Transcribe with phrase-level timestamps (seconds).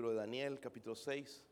[0.00, 1.44] libro de Daniel, capítulo 6.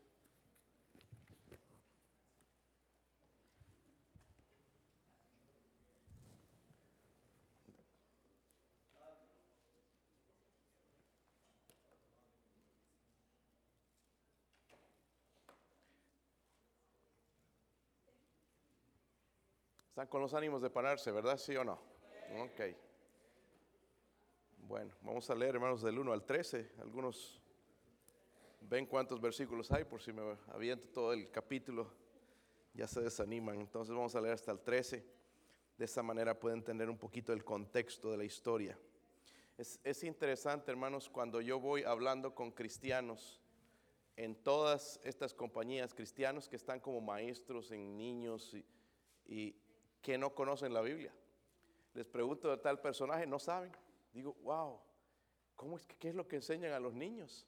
[19.89, 21.37] Están con los ánimos de pararse, ¿verdad?
[21.37, 21.73] ¿Sí o no?
[22.41, 22.61] Ok.
[24.57, 26.71] Bueno, vamos a leer, hermanos, del 1 al 13.
[26.79, 27.38] Algunos
[28.61, 31.91] ven cuántos versículos hay, por si me aviento todo el capítulo,
[32.73, 33.59] ya se desaniman.
[33.59, 35.05] Entonces vamos a leer hasta el 13.
[35.77, 38.77] De esta manera pueden entender un poquito el contexto de la historia.
[39.57, 43.41] Es, es interesante, hermanos, cuando yo voy hablando con cristianos
[44.15, 48.65] en todas estas compañías, cristianos que están como maestros en niños y,
[49.25, 49.55] y
[50.01, 51.13] que no conocen la Biblia.
[51.93, 53.71] Les pregunto de tal personaje, no saben.
[54.13, 54.79] Digo, wow,
[55.55, 57.47] ¿cómo es que, ¿qué es lo que enseñan a los niños?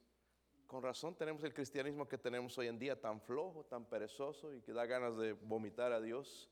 [0.72, 4.62] Con razón tenemos el cristianismo que tenemos hoy en día tan flojo, tan perezoso y
[4.62, 6.50] que da ganas de vomitar a Dios,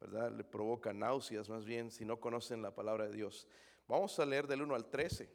[0.00, 0.32] ¿verdad?
[0.32, 3.46] Le provoca náuseas más bien si no conocen la palabra de Dios.
[3.86, 5.32] Vamos a leer del 1 al 13.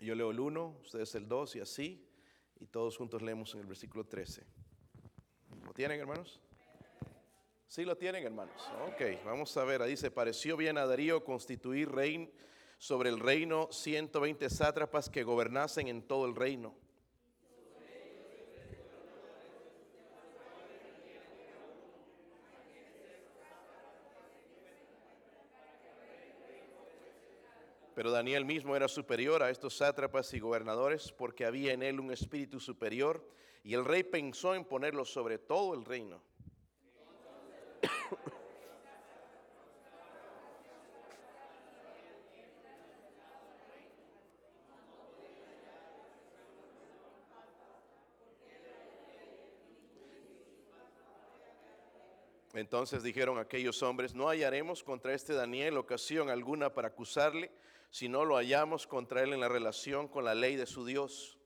[0.00, 2.10] Yo leo el 1, ustedes el 2 y así,
[2.58, 4.44] y todos juntos leemos en el versículo 13.
[5.64, 6.40] ¿Lo tienen, hermanos?
[7.68, 8.68] Sí lo tienen, hermanos.
[8.88, 9.80] Ok, vamos a ver.
[9.80, 12.28] Ahí dice, pareció bien a Darío constituir reino
[12.78, 16.81] sobre el reino 120 sátrapas que gobernasen en todo el reino.
[28.02, 32.10] Pero Daniel mismo era superior a estos sátrapas y gobernadores porque había en él un
[32.10, 33.24] espíritu superior
[33.62, 36.20] y el rey pensó en ponerlo sobre todo el reino.
[52.52, 57.52] Entonces dijeron aquellos hombres, no hallaremos contra este Daniel ocasión alguna para acusarle,
[57.92, 61.38] si no lo hallamos contra él en la relación con la ley de su Dios.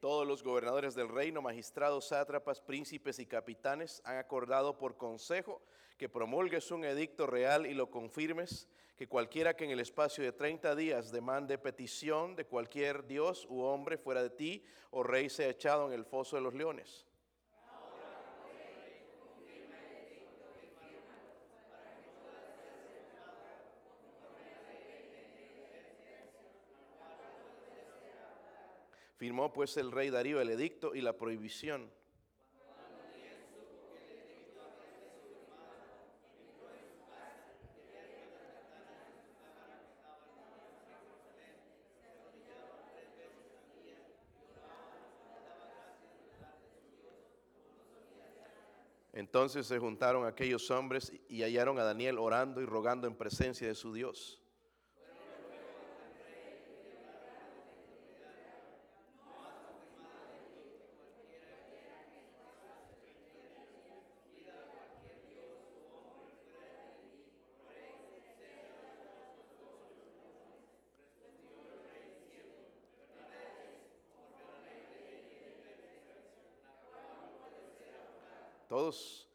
[0.00, 5.60] Todos los gobernadores del reino, magistrados, sátrapas, príncipes y capitanes han acordado por consejo
[5.98, 8.66] que promulgues un edicto real y lo confirmes,
[8.96, 13.60] que cualquiera que en el espacio de 30 días demande petición de cualquier dios u
[13.60, 17.04] hombre fuera de ti o rey sea echado en el foso de los leones.
[29.20, 31.90] Firmó pues el rey Darío el edicto y la prohibición.
[49.12, 53.74] Entonces se juntaron aquellos hombres y hallaron a Daniel orando y rogando en presencia de
[53.74, 54.40] su Dios.
[78.80, 79.28] Todos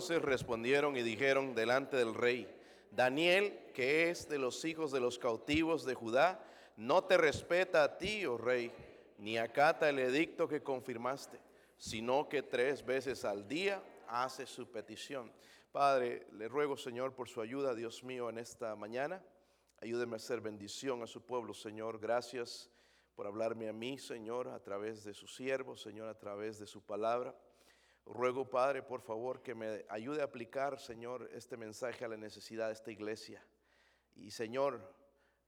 [0.00, 2.48] entonces respondieron y dijeron delante del rey,
[2.90, 6.42] Daniel, que es de los hijos de los cautivos de Judá,
[6.78, 8.72] no te respeta a ti, oh rey,
[9.18, 11.38] ni acata el edicto que confirmaste,
[11.76, 15.30] sino que tres veces al día hace su petición.
[15.70, 19.22] Padre, le ruego, Señor, por su ayuda, Dios mío, en esta mañana.
[19.82, 21.98] Ayúdeme a hacer bendición a su pueblo, Señor.
[22.00, 22.70] Gracias
[23.14, 26.80] por hablarme a mí, Señor, a través de su siervo, Señor, a través de su
[26.80, 27.34] palabra.
[28.06, 32.66] Ruego, Padre, por favor, que me ayude a aplicar, Señor, este mensaje a la necesidad
[32.68, 33.44] de esta iglesia.
[34.16, 34.94] Y, Señor,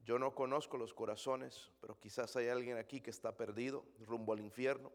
[0.04, 4.40] yo no conozco los corazones, pero quizás hay alguien aquí que está perdido, rumbo al
[4.40, 4.92] infierno.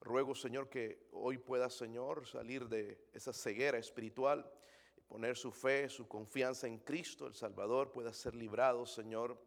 [0.00, 4.50] Ruego, Señor, que hoy pueda, Señor, salir de esa ceguera espiritual,
[5.08, 9.40] poner su fe, su confianza en Cristo, el Salvador, pueda ser librado, Señor,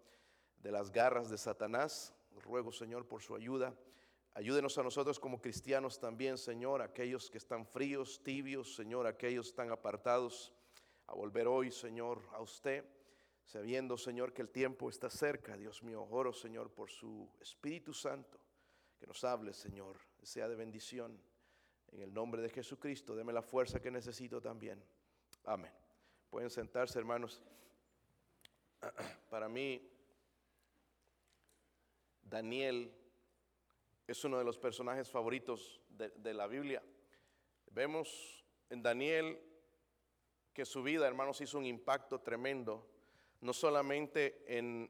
[0.57, 2.13] de las garras de Satanás.
[2.43, 3.75] Ruego, Señor, por su ayuda.
[4.39, 9.49] Ayúdenos a nosotros como cristianos también, Señor, aquellos que están fríos, tibios, Señor, aquellos que
[9.49, 10.53] están apartados,
[11.07, 12.85] a volver hoy, Señor, a usted,
[13.43, 15.57] sabiendo, Señor, que el tiempo está cerca.
[15.57, 18.39] Dios mío, oro, Señor, por su Espíritu Santo,
[18.97, 21.21] que nos hable, Señor, sea de bendición.
[21.91, 24.81] En el nombre de Jesucristo, deme la fuerza que necesito también.
[25.43, 25.73] Amén.
[26.29, 27.41] Pueden sentarse, hermanos.
[29.29, 29.85] Para mí,
[32.23, 32.98] Daniel
[34.11, 36.81] es uno de los personajes favoritos de, la Biblia.
[37.67, 39.39] Vemos en Daniel
[40.51, 42.89] que su vida, hermanos, hizo un impacto tremendo,
[43.41, 44.89] no solamente en,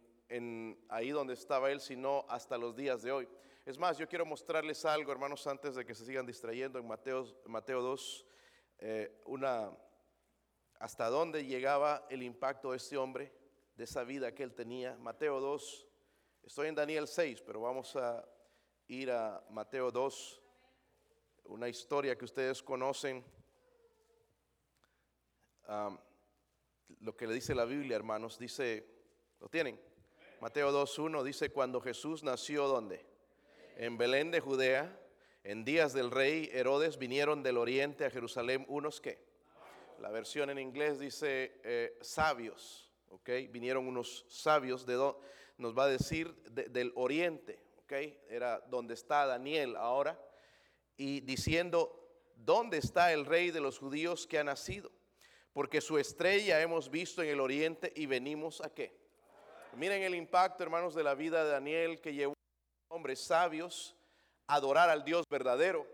[0.88, 3.27] ahí donde estaba él, sino hasta los días de hoy.
[3.66, 7.25] Es más, yo quiero mostrarles algo, hermanos, antes de que se sigan distrayendo en Mateo,
[7.45, 8.25] Mateo 2,
[8.77, 9.69] eh, una,
[10.80, 13.33] hasta dónde llegaba el impacto de este hombre,
[13.75, 14.95] de esa vida que él tenía.
[14.95, 15.88] Mateo 2,
[16.44, 18.25] estoy en Daniel 6, pero vamos a
[18.89, 20.41] ir a Mateo 2,
[21.45, 23.24] una historia que ustedes conocen.
[27.01, 28.86] lo que le dice la Biblia, hermanos, dice,
[29.39, 29.80] ¿lo tienen?
[30.41, 33.06] Mateo 2.1 dice, cuando Jesús nació, ¿dónde?
[33.77, 35.00] En Belén de Judea,
[35.44, 39.24] en días del rey Herodes, vinieron del oriente a Jerusalén unos que,
[40.00, 43.30] la versión en inglés dice eh, sabios, ¿ok?
[43.51, 44.95] Vinieron unos sabios, de
[45.57, 50.19] nos va a decir del oriente, era donde está Daniel ahora,
[50.95, 54.91] y diciendo, ¿dónde está el rey de los judíos que ha nacido?
[55.53, 58.95] Porque su estrella hemos visto en el oriente y venimos a qué.
[59.75, 62.33] Miren el impacto, hermanos, de la vida de Daniel que llevó
[62.89, 63.95] a hombres sabios
[64.47, 65.88] a adorar al Dios verdadero.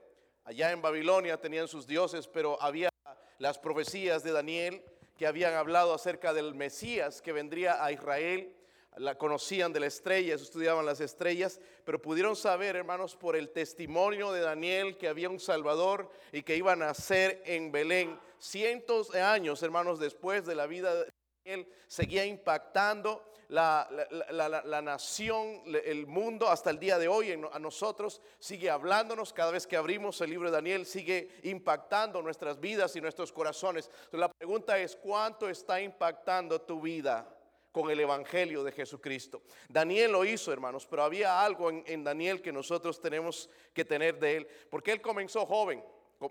[0.44, 2.90] Allá en Babilonia tenían sus dioses, pero había
[3.38, 4.84] las profecías de Daniel
[5.18, 8.55] que habían hablado acerca del Mesías que vendría a Israel
[8.98, 14.32] la conocían de la estrella, estudiaban las estrellas, pero pudieron saber, hermanos, por el testimonio
[14.32, 18.20] de Daniel que había un Salvador y que iban a nacer en Belén.
[18.40, 21.10] Cientos de años, hermanos, después de la vida de
[21.44, 28.70] Daniel, seguía impactando la, nación, el mundo, hasta el día de hoy a nosotros, sigue
[28.70, 33.32] hablándonos cada vez que abrimos el libro de Daniel, sigue impactando nuestras vidas y nuestros
[33.32, 33.88] corazones.
[33.88, 37.28] Entonces, la pregunta es, ¿cuánto está impactando tu vida?
[37.76, 39.42] Con el Evangelio de Jesucristo.
[39.68, 44.38] Daniel lo hizo, hermanos, pero había algo en, Daniel que nosotros tenemos que tener de
[44.38, 45.84] él, porque él comenzó joven,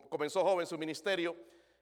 [0.09, 1.37] comenzó joven su ministerio,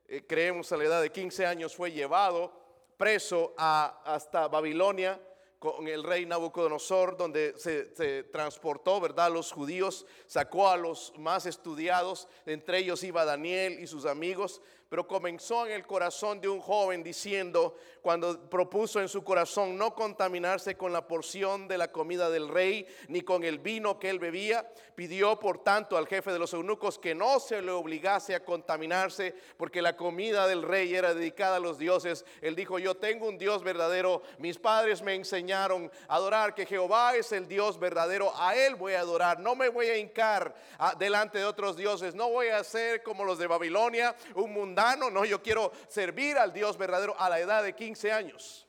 [0.09, 2.53] eh, creemos a la edad de 15 años fue llevado
[2.97, 5.20] preso hasta Babilonia
[5.61, 9.32] con el rey Nabucodonosor, donde se, se, transportó, ¿verdad?
[9.32, 14.61] Los judíos, sacó a los más estudiados, entre ellos iba Daniel y sus amigos,
[14.92, 19.94] pero comenzó en el corazón de un joven diciendo, cuando propuso en su corazón no
[19.94, 24.18] contaminarse con la porción de la comida del rey, ni con el vino que él
[24.18, 28.44] bebía, pidió por tanto al jefe de los eunucos que no se le obligase a
[28.44, 32.26] contaminarse, porque la comida del rey era dedicada a los dioses.
[32.42, 37.16] Él dijo, yo tengo un Dios verdadero, mis padres me enseñaron a adorar que Jehová
[37.16, 40.94] es el Dios verdadero, a él voy a adorar, no me voy a hincar ah,
[40.98, 45.25] delante de otros dioses, no voy a ser como los de Babilonia, un mundano no,
[45.25, 48.69] yo quiero servir al Dios verdadero a la edad de 15 años.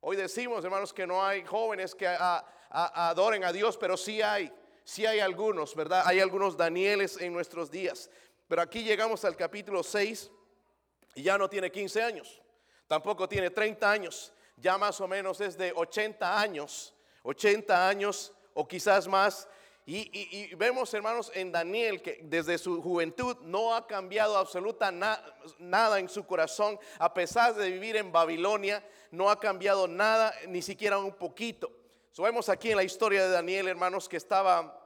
[0.00, 2.06] Hoy decimos, hermanos, que no hay jóvenes que
[2.70, 4.52] adoren a Dios, pero sí hay,
[4.84, 6.02] sí hay algunos, ¿verdad?
[6.06, 8.10] Hay algunos Danieles en nuestros días.
[8.46, 10.30] Pero aquí llegamos al capítulo 6
[11.14, 12.40] y ya no tiene 15 años,
[12.86, 18.66] tampoco tiene 30 años, ya más o menos es de 80 años, 80 años o
[18.66, 19.48] quizás más
[19.90, 26.10] y, vemos, hermanos, en Daniel que desde su juventud no ha cambiado absoluta nada en
[26.10, 31.14] su corazón, a pesar de vivir en Babilonia, no ha cambiado nada, ni siquiera un
[31.14, 31.72] poquito.
[32.12, 34.78] So, vemos aquí en la historia de Daniel, hermanos, que estaba,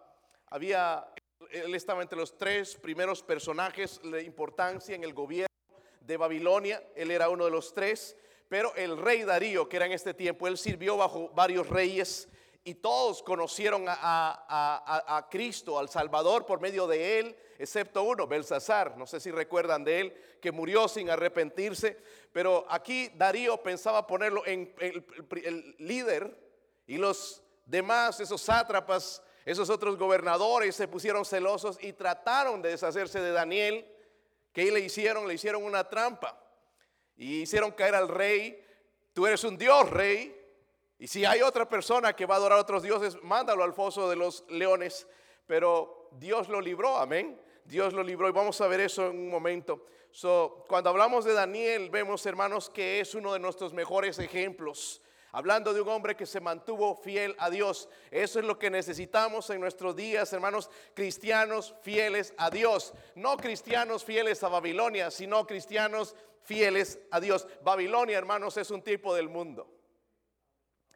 [0.46, 1.04] había,
[1.50, 5.48] él estaba entre los tres primeros personajes de importancia en el gobierno
[6.00, 8.16] de Babilonia, él era uno de los tres,
[8.48, 12.28] pero el rey Darío, que era en este tiempo, él sirvió bajo varios reyes
[12.64, 18.96] y todos conocieron a, Cristo, al Salvador, por medio de él, excepto uno, Belsasar.
[18.96, 21.98] No sé si recuerdan de él, que murió sin arrepentirse.
[22.32, 26.36] Pero aquí Darío pensaba ponerlo en el, líder
[26.86, 33.20] y los demás, esos sátrapas, esos otros gobernadores se pusieron celosos y trataron de deshacerse
[33.20, 33.86] de Daniel.
[34.52, 35.26] ¿Qué le hicieron?
[35.26, 36.38] Le hicieron una trampa
[37.16, 38.64] y hicieron caer al rey.
[39.12, 40.41] Tú eres un Dios, rey.
[41.02, 44.08] Y si hay otra persona que va a adorar a otros dioses, mándalo al foso
[44.08, 45.08] de los leones.
[45.48, 47.40] Pero Dios lo libró, amén.
[47.64, 49.84] Dios lo libró y vamos a ver eso en un momento.
[50.12, 55.02] So, cuando hablamos de Daniel, vemos, hermanos, que es uno de nuestros mejores ejemplos.
[55.32, 57.88] Hablando de un hombre que se mantuvo fiel a Dios.
[58.12, 62.94] Eso es lo que necesitamos en nuestros días, hermanos, cristianos fieles a Dios.
[63.16, 67.48] No cristianos fieles a Babilonia, sino cristianos fieles a Dios.
[67.64, 69.81] Babilonia, hermanos, es un tipo del mundo.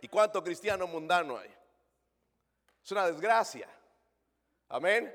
[0.00, 1.50] ¿Y cuánto cristiano mundano hay?
[2.84, 3.68] Es una desgracia.
[4.68, 5.14] Amén.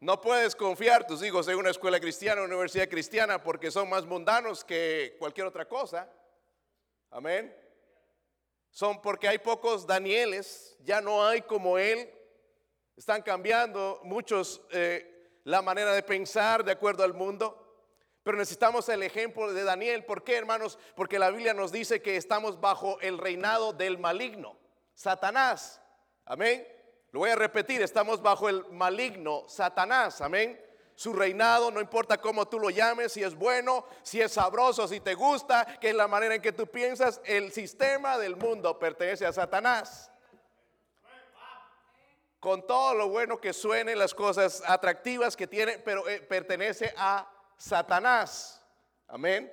[0.00, 4.04] No puedes confiar tus hijos en una escuela cristiana, una universidad cristiana, porque son más
[4.04, 6.08] mundanos que cualquier otra cosa.
[7.10, 7.56] Amén.
[8.70, 12.10] Son porque hay pocos Danieles, ya no hay como él.
[12.96, 17.61] Están cambiando muchos eh, la manera de pensar de acuerdo al mundo.
[18.22, 20.04] Pero necesitamos el ejemplo de Daniel.
[20.04, 20.78] ¿Por qué, hermanos?
[20.94, 24.56] Porque la Biblia nos dice que estamos bajo el reinado del maligno,
[24.94, 25.80] Satanás.
[26.24, 26.66] Amén.
[27.10, 30.20] Lo voy a repetir, estamos bajo el maligno, Satanás.
[30.20, 30.58] Amén.
[30.94, 35.00] Su reinado, no importa cómo tú lo llames, si es bueno, si es sabroso, si
[35.00, 39.26] te gusta, que es la manera en que tú piensas, el sistema del mundo pertenece
[39.26, 40.12] a Satanás.
[42.38, 47.31] Con todo lo bueno que suene, las cosas atractivas que tiene, pero eh, pertenece a
[47.62, 48.60] Satanás.
[49.06, 49.52] Amén.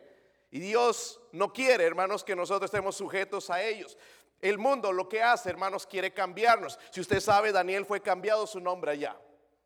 [0.50, 3.96] Y Dios no quiere, hermanos, que nosotros estemos sujetos a ellos.
[4.42, 6.80] El mundo lo que hace, hermanos, quiere cambiarnos.
[6.90, 9.16] Si usted sabe, Daniel fue cambiado su nombre allá,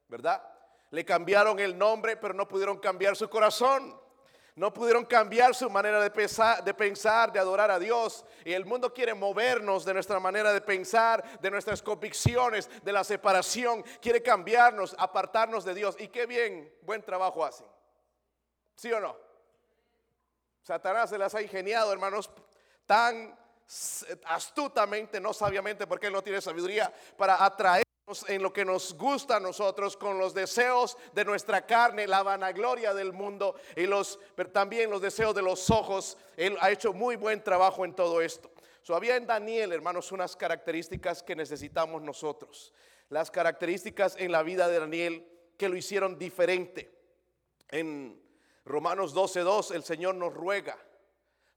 [0.09, 0.43] ¿verdad?
[0.89, 3.97] Le cambiaron el nombre, pero no pudieron cambiar su corazón.
[4.55, 8.25] No pudieron cambiar su manera de pensar, de adorar a Dios.
[8.43, 13.05] Y el mundo quiere movernos de nuestra manera de pensar, de nuestras convicciones, de la
[13.05, 13.83] separación.
[14.01, 15.95] Quiere cambiarnos, apartarnos de Dios.
[15.97, 17.72] Y qué bien, buen trabajo hacen.
[18.75, 19.15] ¿Sí o no?
[20.61, 22.29] Satanás se las ha ingeniado, hermanos,
[22.85, 23.37] tan
[24.25, 27.83] astutamente, no sabiamente, porque él no tiene sabiduría, para atraernos
[28.27, 32.93] en lo que nos gusta a nosotros, con los deseos de nuestra carne, la vanagloria
[32.93, 36.17] del mundo y los, pero también los deseos de los ojos.
[36.37, 38.51] Él ha hecho muy buen trabajo en todo esto.
[38.81, 42.73] So, había en Daniel, hermanos, unas características que necesitamos nosotros.
[43.09, 46.91] Las características en la vida de Daniel que lo hicieron diferente.
[47.69, 48.21] En
[48.65, 50.77] Romanos 12.2 el Señor nos ruega,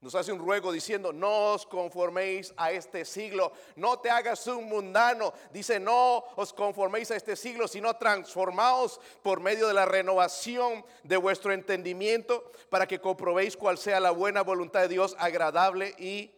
[0.01, 4.69] nos hace un ruego diciendo, no os conforméis a este siglo, no te hagas un
[4.69, 5.33] mundano.
[5.51, 11.17] Dice, no os conforméis a este siglo, sino transformaos por medio de la renovación de
[11.17, 16.31] vuestro entendimiento para que comprobéis cuál sea la buena voluntad de Dios, agradable y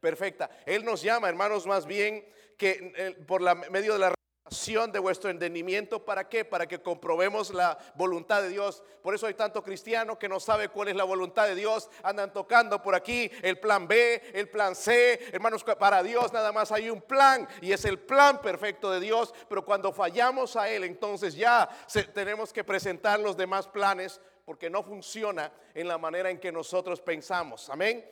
[0.00, 0.50] perfecta.
[0.64, 2.26] Él nos llama, hermanos, más bien
[2.56, 4.14] que eh, por medio de la
[4.52, 6.04] de vuestro entendimiento.
[6.04, 6.44] ¿Para qué?
[6.44, 8.82] Para que comprobemos la voluntad de Dios.
[9.02, 11.88] Por eso hay tanto cristiano que no sabe cuál es la voluntad de Dios.
[12.02, 15.20] Andan tocando por aquí el plan B, el plan C.
[15.32, 19.32] Hermanos, para Dios nada más hay un plan y es el plan perfecto de Dios.
[19.48, 21.68] Pero cuando fallamos a Él, entonces ya
[22.12, 27.00] tenemos que presentar los demás planes porque no funciona en la manera en que nosotros
[27.00, 27.70] pensamos.
[27.70, 28.04] Amén.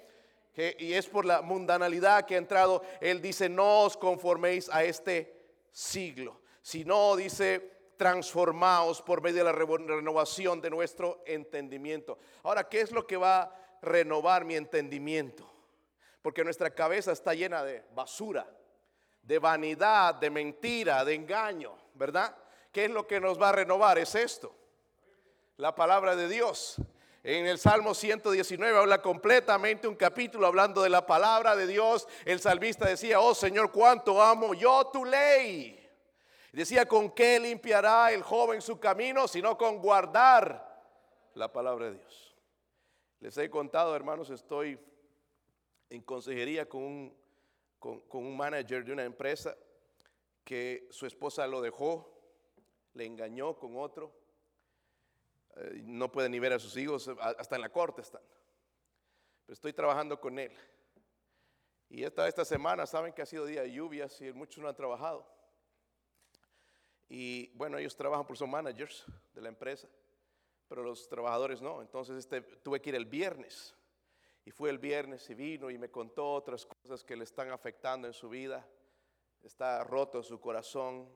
[0.56, 2.82] y es por la mundanalidad que ha entrado.
[3.00, 5.39] Él dice, no os conforméis a este
[5.73, 12.19] siglo, sino dice transformaos por medio de la renovación de nuestro entendimiento.
[12.43, 15.47] Ahora, ¿qué es lo que va a renovar mi entendimiento?
[16.23, 18.47] Porque nuestra cabeza está llena de basura,
[19.23, 22.35] de vanidad, de mentira, de engaño, ¿verdad?
[22.73, 23.99] ¿Qué es lo que nos va a renovar?
[23.99, 24.55] Es esto,
[25.57, 26.77] la palabra de Dios.
[27.23, 32.09] En el Salmo 119 habla completamente un capítulo hablando de la palabra de Dios.
[32.25, 35.77] El salmista decía, oh Señor, cuánto amo yo tu ley.
[36.53, 39.29] Decía, ¿con qué limpiará el joven su camino?
[39.29, 40.83] Sino con guardar
[41.35, 42.35] la palabra de Dios.
[43.21, 44.79] Les he contado, hermanos, estoy
[45.91, 47.17] en consejería con un,
[47.79, 49.55] con un manager de una empresa
[50.43, 52.19] que su esposa lo dejó,
[52.95, 54.20] le engañó con otro
[55.61, 58.23] eh, no puede ni ver a sus hijos, eh, hasta en la corte están.
[59.45, 60.52] Pero estoy trabajando con él.
[61.88, 64.76] Y esta, esta semana saben que ha sido día de lluvias y muchos no han
[64.76, 65.26] trabajado.
[67.09, 69.88] Y bueno, ellos trabajan por son managers de la empresa,
[70.69, 71.83] pero los trabajadores no.
[71.83, 73.75] Entonces este, tuve que ir el viernes.
[74.45, 78.07] Y fue el viernes y vino y me contó otras cosas que le están afectando
[78.07, 78.67] en su vida.
[79.43, 81.12] Está roto su corazón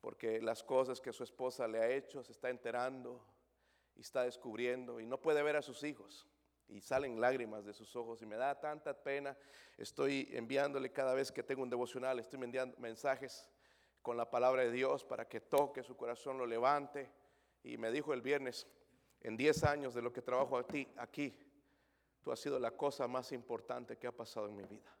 [0.00, 3.24] porque las cosas que su esposa le ha hecho se está enterando
[3.96, 6.26] y está descubriendo y no puede ver a sus hijos
[6.68, 9.36] y salen lágrimas de sus ojos y me da tanta pena.
[9.76, 13.48] Estoy enviándole cada vez que tengo un devocional, estoy enviando mensajes
[14.02, 17.10] con la palabra de Dios para que toque su corazón, lo levante.
[17.62, 18.66] Y me dijo el viernes,
[19.20, 21.34] en 10 años de lo que trabajo aquí, aquí,
[22.22, 24.94] tú has sido la cosa más importante que ha pasado en mi vida.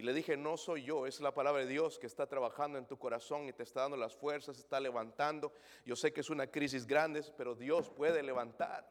[0.00, 2.86] Y le dije, no soy yo, es la palabra de Dios que está trabajando en
[2.86, 5.52] tu corazón y te está dando las fuerzas, está levantando.
[5.84, 8.90] Yo sé que es una crisis grande, pero Dios puede levantar.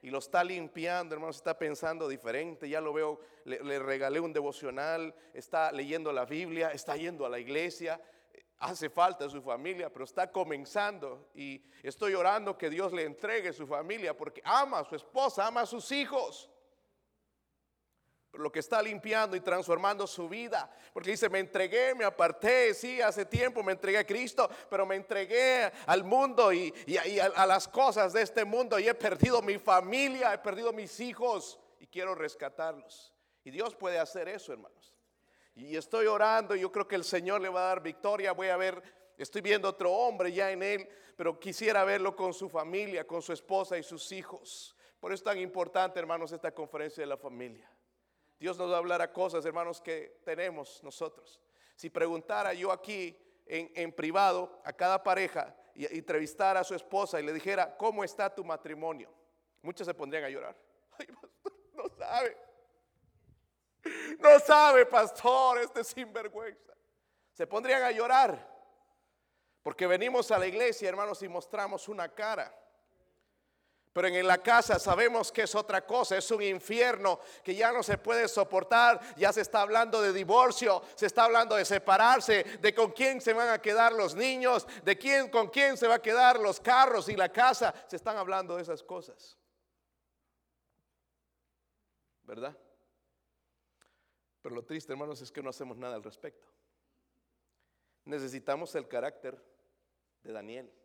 [0.00, 2.68] Y lo está limpiando, hermanos, está pensando diferente.
[2.68, 7.40] Ya lo veo, le, regalé un devocional, está leyendo la Biblia, está yendo a la
[7.40, 8.00] iglesia.
[8.60, 11.28] Hace falta su familia, pero está comenzando.
[11.34, 15.62] Y estoy orando que Dios le entregue su familia porque ama a su esposa, ama
[15.62, 16.48] a sus hijos.
[18.34, 20.70] Lo que está limpiando y transformando su vida.
[20.92, 24.96] Porque dice, me entregué, me aparté, sí, hace tiempo me entregué a Cristo, pero me
[24.96, 26.72] entregué al mundo y,
[27.34, 31.58] a, las cosas de este mundo y he perdido mi familia, he perdido mis hijos
[31.80, 33.12] y quiero rescatarlos.
[33.44, 34.94] Y Dios puede hacer eso, hermanos.
[35.54, 38.32] Y estoy orando, yo creo que el Señor le va a dar victoria.
[38.32, 38.80] Voy a ver,
[39.16, 43.32] estoy viendo otro hombre ya en él, pero quisiera verlo con su familia, con su
[43.32, 44.76] esposa y sus hijos.
[45.00, 47.68] Por eso es tan importante, hermanos, esta conferencia de la familia.
[48.38, 51.40] Dios nos va a hablar a cosas, hermanos, que tenemos nosotros.
[51.74, 53.16] Si preguntara yo aquí
[53.46, 58.32] en, privado a cada pareja y entrevistara a su esposa y le dijera, ¿cómo está
[58.32, 59.12] tu matrimonio?
[59.62, 60.56] Muchos se pondrían a llorar.
[60.98, 62.36] Ay, pastor, no sabe.
[64.18, 66.74] No sabe, pastor, este sinvergüenza.
[67.32, 68.56] Se pondrían a llorar.
[69.62, 72.54] Porque venimos a la iglesia, hermanos, y mostramos una cara.
[73.98, 77.82] Pero en la casa sabemos que es otra cosa, es un infierno que ya no
[77.82, 82.72] se puede soportar, ya se está hablando de divorcio, se está hablando de separarse, de
[82.72, 86.00] con quién se van a quedar los niños, de quién con quién se va a
[86.00, 89.36] quedar los carros y la casa, se están hablando de esas cosas.
[92.22, 92.56] ¿Verdad?
[94.42, 96.46] Pero lo triste, hermanos, es que no hacemos nada al respecto.
[98.04, 99.44] Necesitamos el carácter
[100.22, 100.77] de Daniel.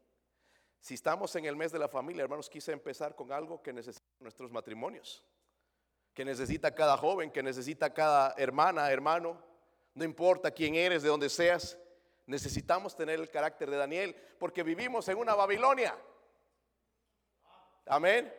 [0.84, 4.06] Si estamos en el mes de la familia, hermanos, quise empezar con algo que necesitan
[4.20, 5.24] nuestros matrimonios,
[6.14, 9.42] que necesita cada joven, que necesita cada hermana, hermano,
[9.94, 11.78] no importa quién eres, de donde seas,
[12.26, 15.98] necesitamos tener el carácter de Daniel, porque vivimos en una Babilonia.
[17.86, 18.34] Amén.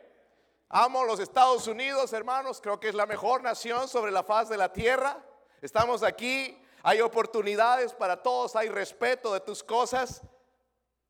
[0.69, 4.57] Amo los Estados Unidos, hermanos, creo que es la mejor nación sobre la faz de
[4.57, 5.17] la tierra.
[5.63, 10.21] Estamos aquí, hay oportunidades para todos, hay respeto de tus cosas,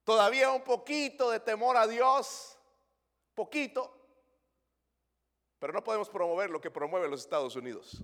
[0.05, 2.57] Todavía un poquito de temor a Dios,
[3.33, 3.91] poquito,
[5.57, 8.03] pero no podemos promover lo que promueve los Estados Unidos.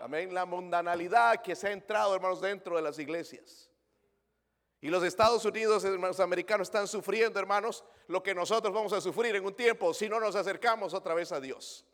[0.00, 3.70] Amén, la mundanalidad que se ha entrado, hermanos, dentro de las iglesias.
[4.80, 9.36] Y los Estados Unidos, hermanos americanos, están sufriendo, hermanos, lo que nosotros vamos a sufrir
[9.36, 11.86] en un tiempo si no nos acercamos otra vez a Dios.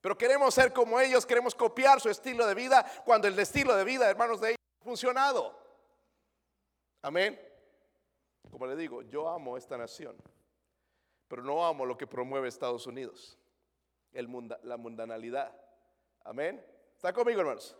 [0.00, 3.84] Pero queremos ser como ellos, queremos copiar su estilo de vida cuando el estilo de
[3.84, 5.56] vida, hermanos, de ellos ha funcionado.
[7.00, 7.53] Amén.
[8.54, 10.14] Como le digo, yo amo esta nación,
[11.26, 13.36] pero no amo lo que promueve Estados Unidos,
[14.12, 15.52] la mundanalidad.
[16.22, 16.64] Amén.
[16.94, 17.76] ¿Está conmigo, hermanos?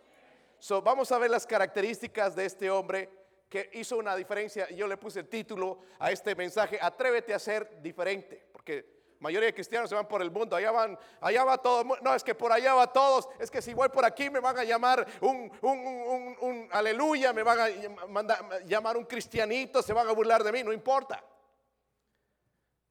[0.59, 3.09] So, vamos a ver las características de este hombre
[3.47, 4.69] que hizo una diferencia.
[4.71, 8.94] Yo le puse el título a este mensaje, Atrévete a ser diferente, porque
[9.25, 12.23] mayoría de cristianos se van por el mundo, allá van, allá va todo, no es
[12.23, 15.05] que por allá va todos, es que si voy por aquí me van a llamar
[15.21, 20.63] un, un, aleluya, me van a llamar un cristianito, se van a burlar de mí,
[20.63, 21.23] no importa.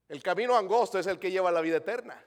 [0.09, 2.21] El camino angosto es el que lleva a la vida eterna.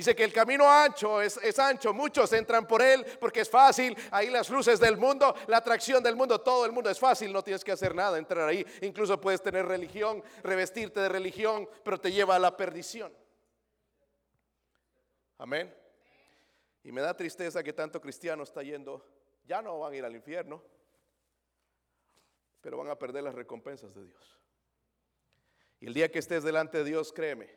[0.00, 3.94] Dice que el camino ancho es, es, ancho, muchos entran por él porque es fácil,
[4.10, 7.44] ahí las luces del mundo, la atracción del mundo, todo el mundo es fácil, no
[7.44, 12.10] tienes que hacer nada, entrar ahí, incluso puedes tener religión, revestirte de religión, pero te
[12.10, 13.12] lleva a la perdición.
[15.36, 15.70] Amén.
[16.82, 19.06] Y me da tristeza que tanto cristiano está yendo,
[19.44, 20.64] ya no van a ir al infierno,
[22.62, 24.40] pero van a perder las recompensas de Dios.
[25.78, 27.50] Y el día que estés delante de Dios, créeme,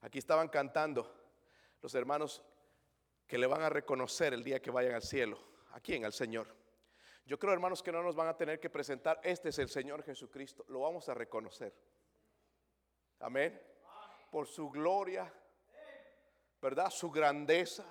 [0.00, 1.14] aquí estaban cantando
[1.80, 2.42] los hermanos
[3.26, 5.38] que le van a reconocer el día que vayan al cielo.
[5.72, 6.04] ¿A quién?
[6.04, 6.54] Al Señor.
[7.26, 10.02] Yo creo, hermanos, que no nos van a tener que presentar, este es el Señor
[10.02, 10.64] Jesucristo.
[10.68, 11.74] Lo vamos a reconocer.
[13.20, 13.60] Amén.
[14.30, 15.30] Por su gloria,
[16.62, 16.90] ¿verdad?
[16.90, 17.84] Su grandeza,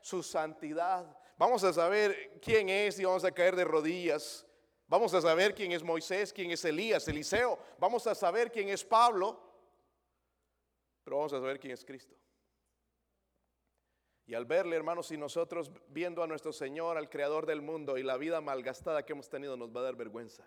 [0.00, 1.18] su santidad.
[1.36, 4.46] Vamos a saber quién es y vamos a caer de rodillas.
[4.86, 7.58] Vamos a saber quién es Moisés, quién es Elías, Eliseo.
[7.78, 9.38] Vamos a saber quién es Pablo.
[11.02, 12.14] Pero vamos a saber quién es Cristo.
[14.28, 18.02] Y al verle, hermanos, y nosotros viendo a nuestro Señor, al Creador del mundo y
[18.02, 20.46] la vida malgastada que hemos tenido, nos va a dar vergüenza.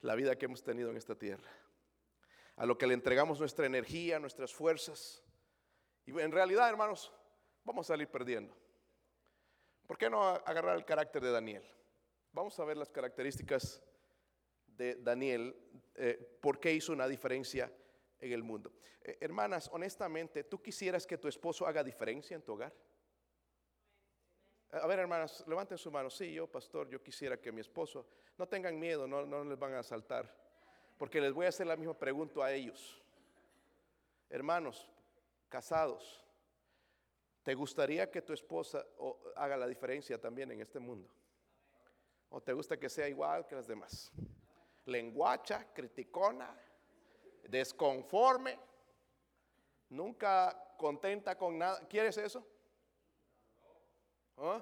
[0.00, 1.48] La vida que hemos tenido en esta tierra.
[2.56, 5.22] A lo que le entregamos nuestra energía, nuestras fuerzas.
[6.06, 7.12] Y en realidad, hermanos,
[7.62, 8.52] vamos a salir perdiendo.
[9.86, 11.62] ¿Por qué no agarrar el carácter de Daniel?
[12.32, 13.80] Vamos a ver las características
[14.66, 15.56] de Daniel,
[15.94, 17.72] eh, por qué hizo una diferencia
[18.20, 18.72] en el mundo.
[19.02, 22.72] Eh, hermanas, honestamente, ¿tú quisieras que tu esposo haga diferencia en tu hogar?
[24.70, 26.10] A ver, hermanas, levanten su mano.
[26.10, 29.74] Sí, yo, pastor, yo quisiera que mi esposo, no tengan miedo, no, no les van
[29.74, 30.34] a asaltar,
[30.98, 33.00] porque les voy a hacer la misma pregunta a ellos.
[34.28, 34.90] Hermanos,
[35.48, 36.24] casados,
[37.44, 38.84] ¿te gustaría que tu esposa
[39.36, 41.08] haga la diferencia también en este mundo?
[42.30, 44.10] ¿O te gusta que sea igual que las demás?
[44.86, 46.58] Lenguacha, criticona,
[47.48, 48.58] desconforme,
[49.90, 51.80] nunca contenta con nada.
[51.88, 52.46] ¿Quieres eso?
[54.36, 54.60] ¿Oh?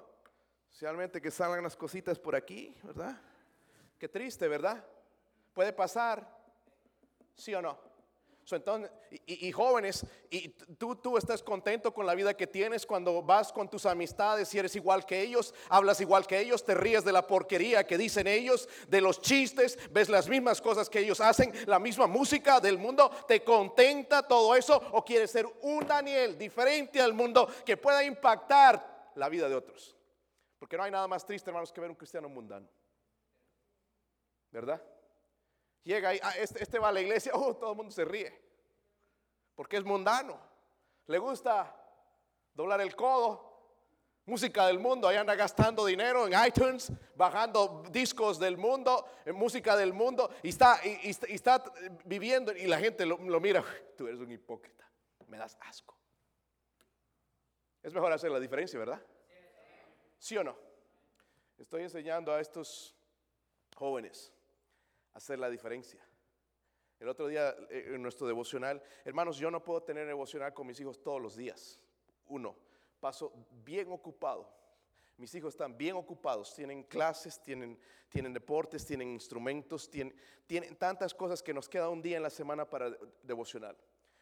[0.65, 3.15] Especialmente que salgan las cositas por aquí, ¿verdad?
[3.99, 4.83] Qué triste, ¿verdad?
[5.53, 6.27] Puede pasar,
[7.35, 7.92] ¿sí o no?
[8.51, 8.91] Entonces,
[9.25, 13.69] y, jóvenes, y tú, tú estás contento con la vida que tienes cuando vas con
[13.69, 17.25] tus amistades y eres igual que ellos, hablas igual que ellos, te ríes de la
[17.25, 21.79] porquería que dicen ellos, de los chistes, ves las mismas cosas que ellos hacen, la
[21.79, 27.13] misma música del mundo, ¿te contenta todo eso o quieres ser un Daniel diferente al
[27.13, 29.95] mundo que pueda impactar la vida de otros?
[30.59, 32.67] Porque no hay nada más triste, hermanos, que ver un cristiano mundano.
[34.51, 34.81] ¿Verdad?
[35.83, 38.41] Llega y ah, este, este, va a la iglesia, oh, todo el mundo se ríe.
[39.55, 40.39] Porque es mundano.
[41.07, 41.75] Le gusta
[42.53, 43.51] doblar el codo.
[44.25, 49.75] Música del mundo, ahí anda gastando dinero en iTunes, bajando discos del mundo, en música
[49.75, 51.61] del mundo, y está, y, está
[52.05, 53.61] viviendo, y la gente lo, lo mira,
[53.97, 54.89] tú eres un hipócrita,
[55.27, 55.97] me das asco.
[57.81, 59.01] Es mejor hacer la diferencia, ¿verdad?
[60.19, 60.57] ¿Sí o no?
[61.57, 62.95] Estoy enseñando a estos
[63.75, 64.32] jóvenes
[65.13, 66.05] hacer la diferencia.
[66.99, 70.79] El otro día eh, en nuestro devocional, hermanos, yo no puedo tener devocional con mis
[70.79, 71.79] hijos todos los días.
[72.27, 72.55] Uno,
[72.99, 74.49] paso bien ocupado.
[75.17, 77.77] Mis hijos están bien ocupados, tienen clases, tienen,
[78.09, 80.15] tienen deportes, tienen instrumentos, tienen,
[80.47, 82.89] tienen tantas cosas que nos queda un día en la semana para
[83.21, 83.77] devocional.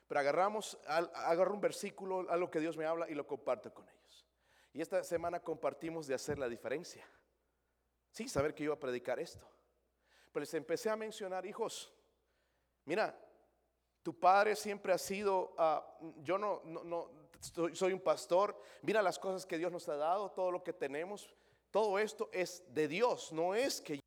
[0.08, 4.26] Pero agarramos, agarro un versículo, algo que Dios me habla y lo comparto con ellos.
[4.74, 7.06] Y esta semana compartimos de hacer la diferencia.
[8.12, 9.48] Sí, saber que iba a predicar esto.
[10.32, 11.94] Pero les empecé a mencionar, hijos,
[12.86, 13.18] mira,
[14.04, 15.86] tu padre siempre ha sido, ah,
[16.24, 17.10] yo no, no,
[17.74, 21.30] soy, un pastor, mira las cosas que Dios nos ha dado, todo lo que tenemos,
[21.70, 24.02] todo esto es de Dios, no es que yo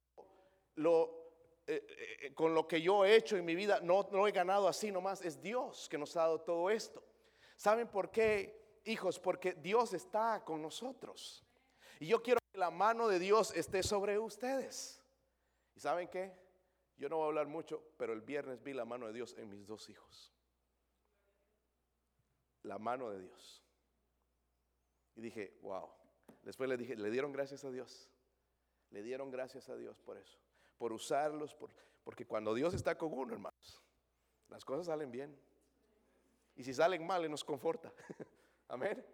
[0.77, 1.25] lo,
[1.67, 1.87] eh,
[2.21, 4.91] eh, con lo que yo he hecho en mi vida, no, no he ganado así
[4.91, 7.03] nomás, es Dios que nos ha dado todo esto.
[7.57, 9.19] ¿Saben por qué, hijos?
[9.19, 11.45] Porque Dios está con nosotros.
[12.01, 15.04] Y yo quiero que la mano de Dios esté sobre ustedes.
[15.75, 16.33] ¿Y saben qué?
[16.97, 19.49] Yo no voy a hablar mucho, pero el viernes vi la mano de Dios en
[19.49, 20.33] mis dos hijos.
[22.63, 23.63] La mano de Dios.
[25.17, 25.91] Y dije, wow.
[26.43, 28.09] Después le dije, le dieron gracias a Dios.
[28.91, 30.39] Le dieron gracias a Dios por eso.
[30.79, 31.71] Por usarlos, por,
[32.05, 33.83] porque cuando Dios está con uno, hermanos,
[34.49, 35.37] las cosas salen bien.
[36.57, 37.93] Y si salen mal, nos conforta.
[38.69, 39.05] Amén.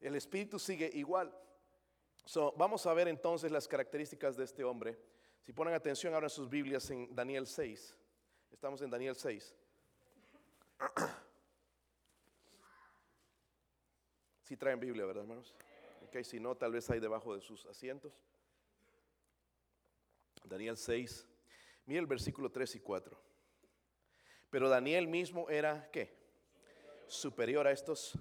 [0.00, 1.34] El espíritu sigue igual.
[2.56, 4.98] vamos a ver entonces las características de este hombre
[5.42, 7.96] si ponen atención, ahora sus Biblias en Daniel 6.
[8.52, 9.54] Estamos en Daniel 6.
[14.42, 15.54] Si traen Biblia, ¿verdad, hermanos?
[16.06, 18.14] Ok, si no, tal vez hay debajo de sus asientos.
[20.42, 21.28] Daniel 6.
[21.84, 23.20] Mira el versículo 3 y 4.
[24.48, 26.16] Pero Daniel mismo era, ¿qué?
[27.06, 28.18] Superior a estos.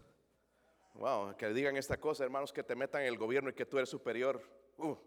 [0.95, 3.77] Wow, que digan esta cosa, hermanos, que te metan en el gobierno y que tú
[3.77, 4.41] eres superior.
[4.77, 4.97] Uh,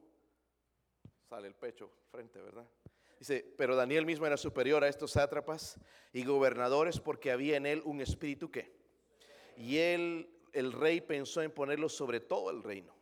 [1.31, 2.67] sale el pecho frente, ¿verdad?
[3.21, 5.79] Dice, pero Daniel mismo era superior a estos sátrapas
[6.13, 8.75] y gobernadores porque había en él un espíritu que.
[9.57, 12.93] Y él, el rey, pensó en ponerlo sobre todo el reino.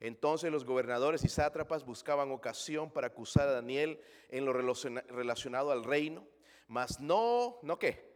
[0.00, 5.84] Entonces los gobernadores y sátrapas buscaban ocasión para acusar a Daniel en lo relacionado al
[5.84, 6.26] reino,
[6.66, 8.08] mas no, ¿no qué?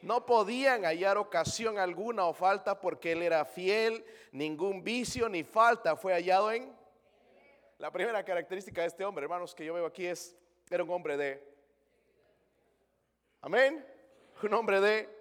[0.00, 5.94] No podían hallar ocasión alguna o falta porque él era fiel, ningún vicio ni falta
[5.94, 6.83] fue hallado en
[7.84, 10.34] la primera característica de este hombre, hermanos, que yo veo aquí es,
[10.70, 11.46] era un hombre de...
[13.42, 13.86] Amén.
[14.42, 15.14] Un hombre de...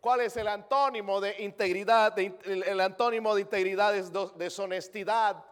[0.00, 2.18] ¿Cuál es el antónimo de integridad?
[2.18, 5.44] el, antónimo de integridad es deshonestidad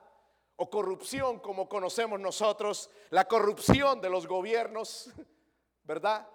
[0.57, 5.13] o corrupción, como conocemos nosotros, la corrupción de los gobiernos,
[5.85, 6.27] ¿verdad?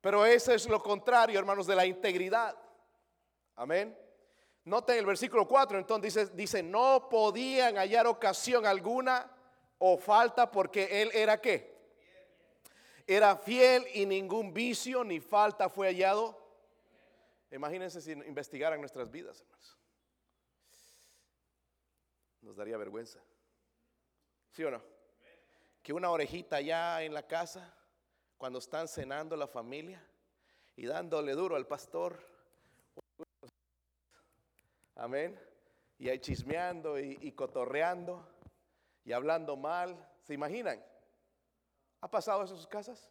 [0.00, 2.56] Pero eso es lo contrario, hermanos, de la integridad.
[3.56, 3.98] Amén.
[4.64, 9.30] Noten el versículo 4, entonces dice, dice, no podían hallar ocasión alguna
[9.78, 11.72] o falta porque él era qué?
[13.06, 16.38] Era fiel y ningún vicio ni falta fue hallado.
[17.50, 19.78] Imagínense si investigaran nuestras vidas, hermanos.
[22.40, 23.20] Nos daría vergüenza.
[24.52, 24.82] ¿Sí o no?
[25.82, 27.74] Que una orejita allá en la casa,
[28.38, 30.06] cuando están cenando la familia
[30.76, 32.31] y dándole duro al pastor,
[34.94, 35.38] Amén.
[35.98, 38.28] Y ahí chismeando y, cotorreando
[39.04, 40.08] y hablando mal.
[40.22, 40.84] ¿Se imaginan?
[42.00, 43.10] ¿Ha pasado eso en sus casas?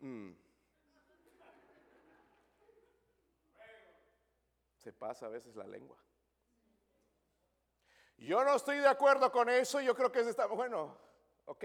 [0.00, 0.32] Mm.
[4.76, 5.98] Se pasa a veces la lengua.
[8.18, 9.80] Yo no estoy de acuerdo con eso.
[9.80, 10.96] Yo creo que está bueno.
[11.46, 11.64] Ok.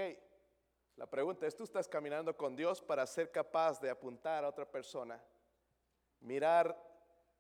[0.95, 4.69] La pregunta es, ¿tú estás caminando con Dios para ser capaz de apuntar a otra
[4.69, 5.21] persona,
[6.19, 6.92] mirar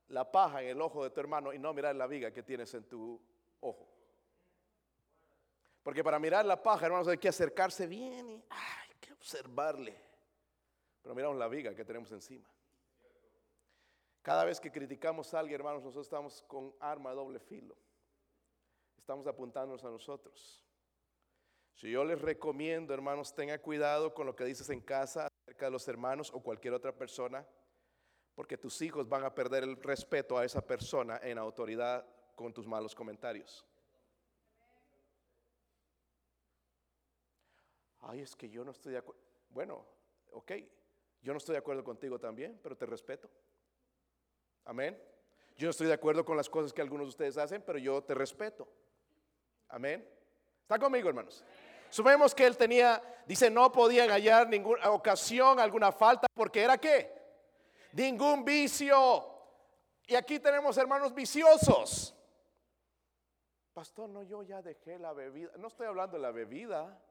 [0.09, 2.73] la paja en el ojo de tu hermano y no mirar la viga que tienes
[2.73, 3.19] en tu
[3.61, 3.87] ojo.
[5.83, 9.95] Porque para mirar la paja, hermanos, hay que acercarse bien y hay que observarle.
[11.01, 12.49] Pero miramos la viga que tenemos encima.
[14.21, 17.75] Cada vez que criticamos a alguien, hermanos, nosotros estamos con arma de doble filo.
[18.97, 20.63] Estamos apuntándonos a nosotros.
[21.75, 25.71] Si yo les recomiendo, hermanos, tenga cuidado con lo que dices en casa acerca de
[25.71, 27.45] los hermanos o cualquier otra persona,
[28.35, 32.67] porque tus hijos van a perder el respeto a esa persona en autoridad con tus
[32.67, 33.65] malos comentarios.
[38.01, 39.21] Ay, es que yo no estoy de acuerdo.
[39.49, 39.85] Bueno,
[40.31, 40.51] ok,
[41.21, 43.29] yo no estoy de acuerdo contigo también, pero te respeto.
[44.65, 45.01] Amén.
[45.55, 48.03] Yo no estoy de acuerdo con las cosas que algunos de ustedes hacen, pero yo
[48.03, 48.67] te respeto.
[49.69, 50.07] Amén.
[50.61, 51.43] ¿Está conmigo, hermanos?
[51.89, 57.22] Sumemos que él tenía, dice, no podían hallar ninguna ocasión, alguna falta, porque era qué?
[57.93, 59.29] Ningún vicio.
[60.05, 62.13] Y aquí tenemos hermanos viciosos.
[63.73, 65.51] Pastor, no, yo ya dejé la bebida.
[65.57, 67.01] No estoy hablando de la bebida,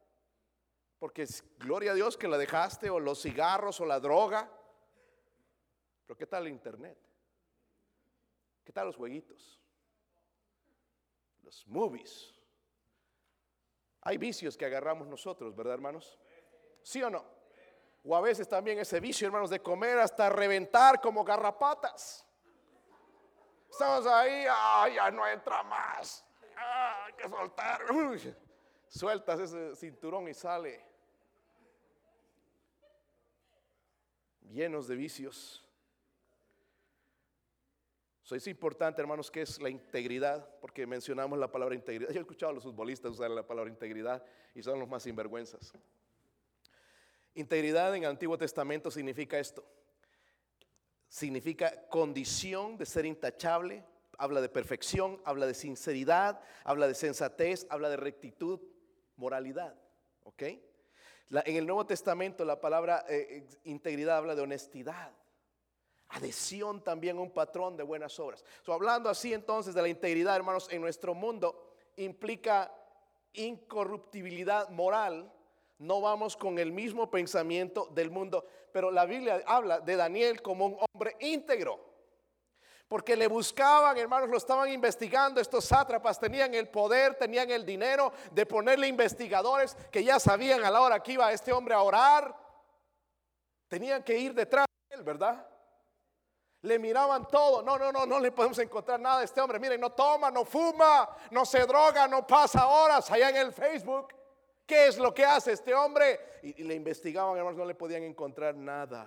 [0.99, 4.51] porque es gloria a Dios que la dejaste, o los cigarros, o la droga.
[6.07, 6.99] Pero ¿qué tal el internet?
[8.65, 9.61] ¿Qué tal los jueguitos?
[11.43, 12.35] Los movies.
[14.03, 16.19] Hay vicios que agarramos nosotros, ¿verdad, hermanos?
[16.83, 17.25] ¿Sí o no?
[18.05, 22.27] O a veces también ese vicio, hermanos, de comer hasta reventar como garrapatas.
[23.71, 24.45] Estamos ahí,
[24.95, 26.25] ya no entra más.
[26.57, 27.81] hay que soltar.
[28.89, 30.85] sueltas ese cinturón y sale.
[34.43, 35.65] Llenos de vicios.
[38.25, 42.11] Eso es importante, hermanos, que es la integridad, porque mencionamos la palabra integridad.
[42.13, 45.73] Yo he escuchado a los futbolistas usar la palabra integridad y son los más sinvergüenzas.
[47.35, 49.65] Integridad en el Antiguo Testamento significa esto.
[51.09, 53.85] Significa condición de ser intachable,
[54.19, 58.61] habla de perfección, habla de sinceridad, habla de sensatez, habla de rectitud,
[59.17, 59.75] moralidad.
[60.25, 60.43] ¿Ok?
[61.35, 65.13] en el Nuevo Testamento la palabra eh, integridad habla de honestidad
[66.13, 68.45] adhesión también a un patrón de buenas obras.
[68.67, 72.73] hablando así entonces de la integridad, hermanos, en nuestro mundo implica
[73.33, 75.33] incorruptibilidad moral.
[75.83, 80.67] No vamos con el mismo pensamiento del mundo, pero la Biblia habla de Daniel como
[80.67, 81.81] un hombre íntegro.
[82.87, 85.41] Porque le buscaban, hermanos, lo estaban investigando.
[85.41, 90.71] Estos sátrapas tenían el poder, tenían el dinero de ponerle investigadores que ya sabían a
[90.71, 92.33] la hora que iba este hombre a orar.
[93.67, 95.45] Tenían que ir detrás de él, ¿verdad?
[96.61, 97.61] Le miraban todo.
[97.61, 99.59] No, no, no, no le podemos encontrar nada a este hombre.
[99.59, 104.22] Miren, no toma, no fuma, no se droga, no pasa horas allá en el Facebook.
[104.73, 106.19] ¿Qué es lo que hace este hombre?
[106.43, 109.07] Y, le investigaban, hermanos, no le podían encontrar nada.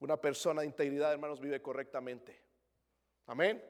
[0.00, 2.38] Una persona de integridad, hermanos, vive correctamente.
[3.26, 3.64] Amén.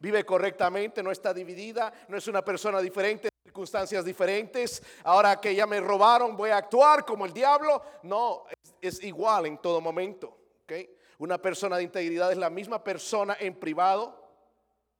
[0.00, 4.82] Vive correctamente, no está dividida, no es una persona diferente, circunstancias diferentes.
[5.04, 7.80] Ahora que ya me robaron, voy a actuar como el diablo.
[8.02, 10.36] No, es, es igual en todo momento.
[10.64, 10.96] ¿okay?
[11.18, 14.20] Una persona de integridad es la misma persona en privado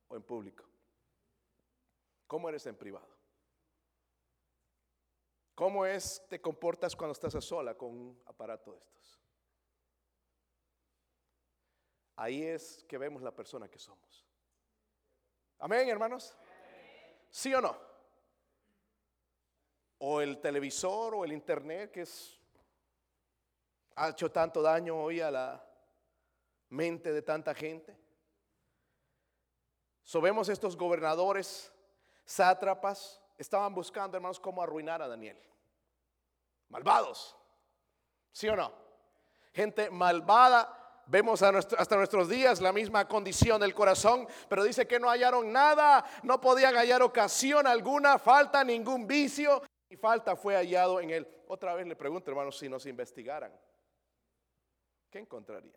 [0.06, 0.62] o en público.
[2.28, 3.13] ¿Cómo eres en privado?
[5.54, 9.20] ¿Cómo es te comportas cuando estás a sola con un aparato de estos?
[12.16, 14.26] Ahí es que vemos la persona que somos.
[15.58, 16.36] Amén, hermanos.
[17.30, 17.76] ¿Sí o no?
[19.98, 22.40] O el televisor o el internet que es
[23.96, 25.64] ha hecho tanto daño hoy a la
[26.70, 27.96] mente de tanta gente.
[30.02, 31.72] Sobemos estos gobernadores,
[32.24, 35.38] sátrapas, estaban buscando, hermanos, cómo arruinar a Daniel.
[36.68, 37.36] Malvados,
[38.32, 38.72] ¿sí o no?
[39.52, 40.80] Gente malvada.
[41.06, 46.02] Vemos hasta nuestros días la misma condición del corazón, pero dice que no hallaron nada,
[46.22, 51.28] no podían hallar ocasión alguna, falta ningún vicio, y falta fue hallado en él.
[51.46, 53.52] Otra vez le pregunto, hermanos, si nos investigaran,
[55.10, 55.76] ¿qué encontrarían?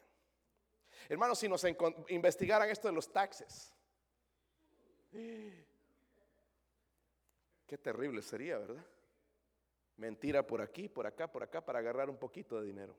[1.09, 1.65] Hermanos, si nos
[2.07, 3.73] investigaran esto de los taxes,
[7.67, 8.83] qué terrible sería, ¿verdad?
[9.97, 12.95] Mentira por aquí, por acá, por acá, para agarrar un poquito de dinero.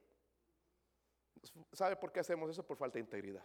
[1.72, 2.64] ¿Sabe por qué hacemos eso?
[2.66, 3.44] Por falta de integridad.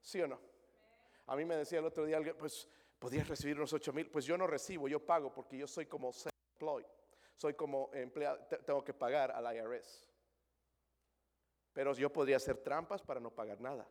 [0.00, 0.38] ¿Sí o no?
[1.26, 2.68] A mí me decía el otro día alguien, pues,
[2.98, 4.10] ¿podías recibir unos 8 mil?
[4.10, 6.86] Pues yo no recibo, yo pago porque yo soy como self-employed.
[7.36, 10.06] Soy como empleado, tengo que pagar al IRS.
[11.72, 13.88] Pero yo podría hacer trampas para no pagar nada.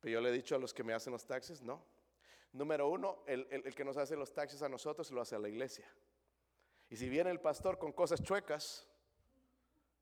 [0.00, 1.82] Pero yo le he dicho a los que me hacen los taxes, no.
[2.54, 5.92] Número uno, el, que nos hace los taxes a nosotros lo hace a la iglesia.
[6.88, 8.86] Y si viene el pastor con cosas chuecas,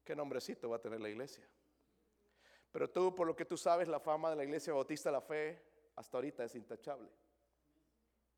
[0.04, 1.48] ¿qué nombrecito va a tener la iglesia?
[2.70, 5.62] Pero tú, por lo que tú sabes, la fama de la iglesia bautista la fe
[5.96, 7.08] hasta ahorita es intachable.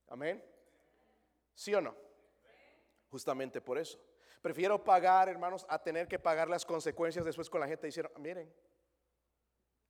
[0.07, 0.45] Amén.
[1.53, 1.97] ¿Sí o no?
[3.11, 3.99] Justamente por eso.
[4.41, 7.89] Prefiero pagar, hermanos, a tener que pagar las consecuencias después con la gente.
[7.89, 8.55] Hicieron, miren,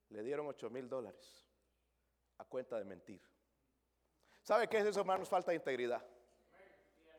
[0.08, 1.46] le dieron 8 mil dólares
[2.38, 3.34] a cuenta de mentir.
[4.44, 5.26] ¿Sabe qué es eso, hermanos?
[5.26, 6.04] Falta de integridad.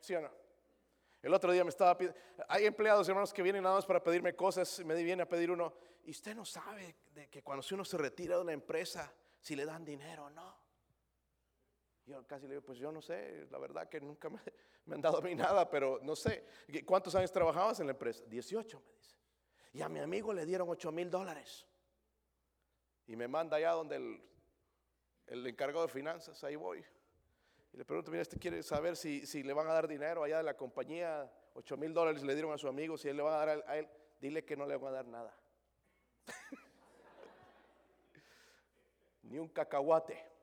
[0.00, 0.30] ¿Sí o no?
[1.20, 4.36] El otro día me estaba pidiendo, hay empleados, hermanos, que vienen nada más para pedirme
[4.36, 7.98] cosas, me viene a pedir uno, y usted no sabe de que cuando uno se
[7.98, 10.56] retira de una empresa, si le dan dinero o no.
[12.04, 14.38] Yo casi le digo, pues yo no sé, la verdad que nunca me,
[14.94, 16.46] han dado a mí nada, pero no sé.
[16.84, 18.22] ¿Cuántos años trabajabas en la empresa?
[18.28, 19.16] 18, me dice.
[19.72, 21.66] Y a mi amigo le dieron 8 mil dólares.
[23.08, 24.22] Y me manda allá donde el,
[25.26, 26.84] el encargado de finanzas, ahí voy.
[27.76, 30.42] Le pregunto, mira, este quiere saber si, si le van a dar dinero allá de
[30.42, 33.46] la compañía, 8 mil dólares le dieron a su amigo, si él le va a
[33.46, 33.88] dar a él,
[34.20, 35.38] dile que no le van a dar nada.
[39.22, 40.36] Ni un cacahuate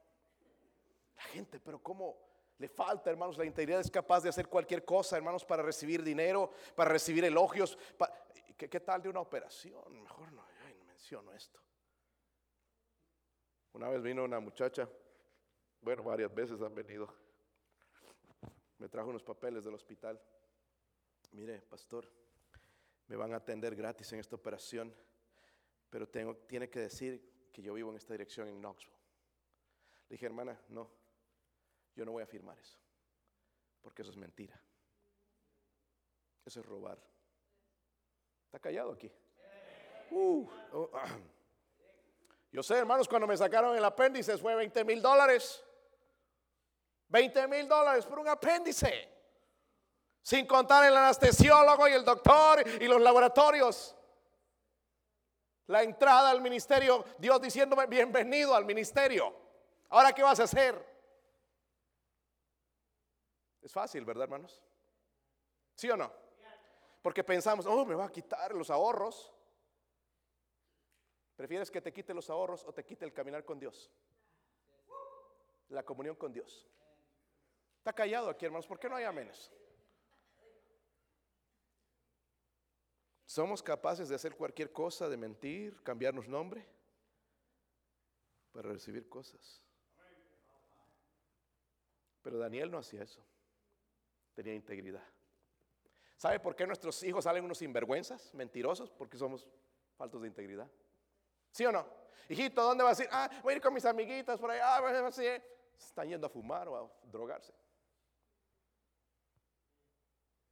[1.33, 2.17] gente, pero ¿cómo
[2.59, 3.37] le falta, hermanos?
[3.37, 7.77] La integridad es capaz de hacer cualquier cosa, hermanos, para recibir dinero, para recibir elogios.
[8.55, 10.01] ¿Qué, tal de una operación?
[10.01, 10.43] Mejor no,
[10.77, 11.59] no menciono esto.
[13.73, 14.87] Una vez vino una muchacha,
[15.81, 17.11] bueno, varias veces han venido.
[18.83, 20.19] Me trajo unos papeles del hospital.
[21.31, 22.05] Mire, pastor,
[23.07, 24.93] me van a atender gratis en esta operación,
[25.89, 28.97] pero tengo, tiene que decir que yo vivo en esta dirección en Knoxville.
[30.09, 30.91] Le dije, hermana, no,
[31.95, 32.77] yo no voy a firmar eso,
[33.81, 34.61] porque eso es mentira.
[36.45, 37.01] Eso es robar.
[38.47, 39.09] Está callado aquí.
[40.11, 40.91] Uh, oh,
[42.51, 45.63] yo sé, hermanos, cuando me sacaron el apéndice fue 20 mil dólares.
[47.09, 49.09] 20 mil dólares por un apéndice.
[50.21, 53.95] Sin contar el anestesiólogo y el doctor y los laboratorios.
[55.67, 59.33] La entrada al ministerio, Dios diciéndome, bienvenido al ministerio.
[59.89, 60.93] Ahora, ¿qué vas a hacer?
[63.61, 64.61] Es fácil, ¿verdad, hermanos?
[65.75, 66.11] ¿Sí o no?
[67.01, 69.33] Porque pensamos, oh, me va a quitar los ahorros.
[71.35, 73.91] ¿Prefieres que te quite los ahorros o te quite el caminar con Dios?
[75.69, 76.67] La comunión con Dios.
[77.83, 78.65] Está callado aquí, hermanos.
[78.65, 79.51] ¿Por qué no hay amenes?
[83.25, 86.65] ¿Somos capaces de hacer cualquier cosa, de mentir, cambiarnos nombre
[88.53, 89.61] para recibir cosas?
[92.21, 93.21] Pero Daniel no hacía eso
[94.33, 95.03] tenía integridad.
[96.15, 98.91] ¿Sabe por qué nuestros hijos salen unos sinvergüenzas, mentirosos?
[98.91, 99.45] Porque somos
[99.97, 100.71] faltos de integridad.
[101.51, 101.85] ¿Sí o no?
[102.29, 103.09] Hijito, ¿dónde vas a ir?
[103.11, 104.77] Ah, voy a ir con mis amiguitas por allá.
[104.77, 105.25] Ah, así.
[105.77, 107.53] Están yendo a fumar o a drogarse.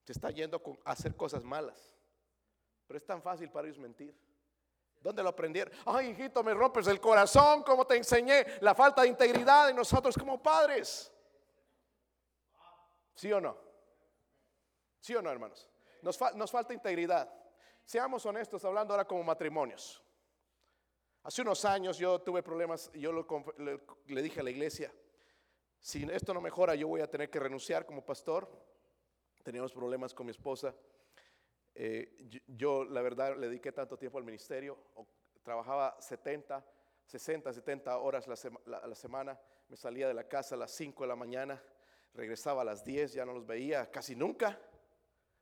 [0.04, 1.94] Se está yendo a hacer cosas malas.
[2.88, 4.16] Pero es tan fácil para ellos mentir.
[5.02, 5.74] ¿Dónde lo aprendieron?
[5.86, 10.16] Ay, hijito, me rompes el corazón, como te enseñé la falta de integridad de nosotros
[10.16, 11.12] como padres.
[13.16, 13.58] ¿Sí o no?
[15.00, 15.68] ¿Sí o no, hermanos?
[16.02, 17.32] Nos, falta integridad.
[17.84, 20.04] Seamos honestos, hablando ahora como matrimonios.
[21.24, 23.12] Hace unos años yo tuve problemas, yo
[23.58, 24.92] le, dije a la iglesia,
[25.80, 28.50] si esto no mejora, yo voy a tener que renunciar como pastor.
[29.44, 30.74] Teníamos problemas con mi esposa.
[31.74, 34.78] Eh, yo, la verdad, le dediqué tanto tiempo al ministerio.
[35.44, 36.66] Trabajaba 70,
[37.06, 39.40] 60, 70 horas a la semana.
[39.68, 41.62] Me salía de la casa a las 5 de la mañana.
[42.14, 44.60] Regresaba a las 10, ya no los veía casi nunca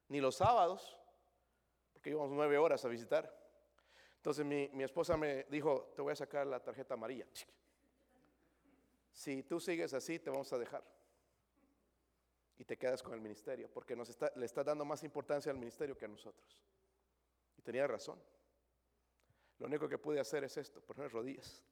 [0.10, 0.98] ni los sábados,
[1.94, 3.34] porque íbamos nueve horas a visitar.
[4.18, 7.26] Entonces mi, esposa me dijo, te voy a sacar la tarjeta amarilla.
[9.14, 10.84] Si tú sigues así, te vamos a dejar.
[12.60, 15.58] Y te quedas con el ministerio, porque nos está, le está dando más importancia al
[15.58, 16.60] ministerio que a nosotros.
[17.58, 18.22] Y tenía razón.
[19.58, 21.63] Lo único que pude hacer es esto, poner rodillas.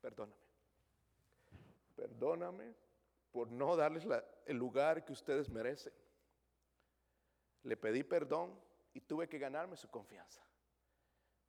[0.00, 0.40] Perdóname.
[1.94, 2.74] Perdóname
[3.30, 4.06] por no darles
[4.46, 5.92] el lugar que ustedes merecen
[7.64, 8.58] le pedí perdón
[8.92, 10.42] y tuve que ganarme su confianza.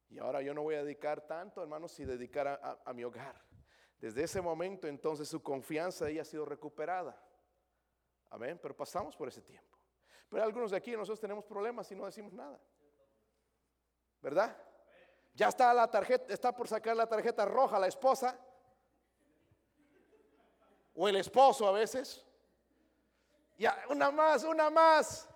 [0.09, 2.47] Y ahora yo no voy a dedicar tanto, hermanos, si dedicar
[2.83, 3.43] a, mi hogar.
[3.99, 7.21] Desde ese momento entonces su confianza ella ha sido recuperada.
[8.35, 9.77] Amén, pero pasamos por ese tiempo.
[10.27, 12.59] Pero algunos de aquí nosotros tenemos problemas y no decimos nada.
[14.21, 14.57] ¿Verdad?
[15.33, 18.37] Ya está la tarjeta, está por sacar la tarjeta roja la esposa
[20.93, 22.25] o el esposo a veces.
[23.57, 25.29] Ya, una más, una más.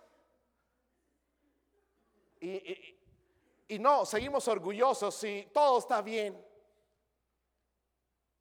[2.41, 6.45] Y, no, seguimos orgullosos y todo está bien.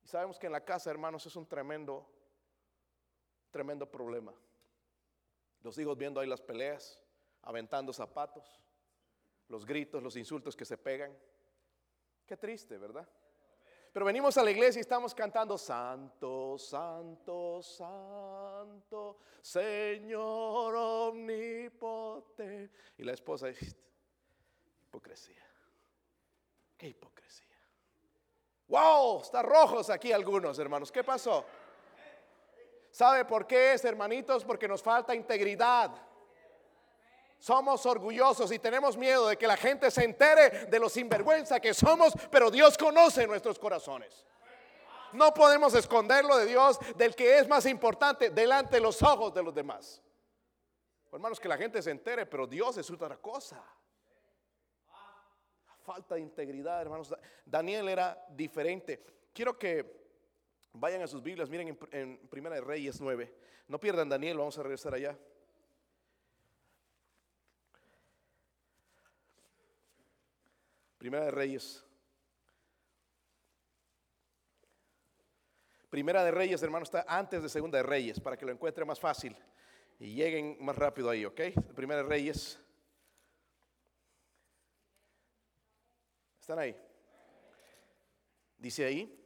[0.03, 2.05] Y sabemos que en la casa, hermanos, es un tremendo,
[3.53, 4.35] tremendo problema.
[5.69, 6.99] Los hijos viendo ahí las peleas,
[7.43, 8.59] aventando zapatos,
[9.49, 11.15] los gritos, los insultos que se pegan.
[12.25, 13.07] Qué triste, ¿verdad?
[13.93, 22.71] Pero venimos a la iglesia y estamos cantando Santo, Santo, Santo, Señor omnipotente.
[22.97, 23.77] Y la esposa dice,
[24.87, 25.45] hipocresía.
[26.79, 27.59] Qué hipocresía.
[28.69, 30.91] Wow, están rojos aquí algunos hermanos.
[30.91, 31.45] ¿Qué pasó?
[32.99, 34.45] ¿Sabe por qué es, hermanitos?
[34.45, 35.93] Porque nos falta integridad.
[37.39, 41.73] Somos orgullosos y tenemos miedo de que la gente se entere de lo sinvergüenza que
[41.73, 44.27] somos, pero Dios conoce nuestros corazones.
[45.13, 49.45] No podemos esconderlo de Dios, del que es más importante, delante de los ojos de
[49.45, 50.03] los demás.
[51.13, 53.63] Hermanos, que la gente se entere, pero Dios es otra cosa.
[55.85, 57.15] Falta de integridad, hermanos.
[57.47, 59.01] Daniel era diferente.
[59.33, 60.08] Quiero que
[60.79, 63.35] vayan a sus Biblias, miren en, Primera de Reyes 9.
[63.69, 65.19] No pierdan Daniel, vamos a regresar allá.
[70.99, 71.85] Primera de Reyes.
[75.91, 79.01] Primera de Reyes, hermano, está antes de Segunda de Reyes, para que lo encuentre más
[79.01, 79.37] fácil
[79.99, 81.41] y lleguen más rápido ahí, ¿ok?
[81.75, 82.61] Primera de Reyes.
[86.41, 86.77] ¿Están ahí?
[88.59, 89.18] Dice ahí.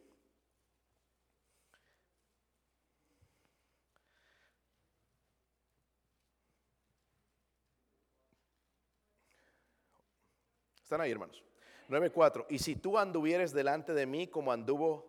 [10.92, 11.42] Están ahí, hermanos.
[11.88, 12.44] 9.4.
[12.50, 15.08] Y si tú anduvieres delante de mí como anduvo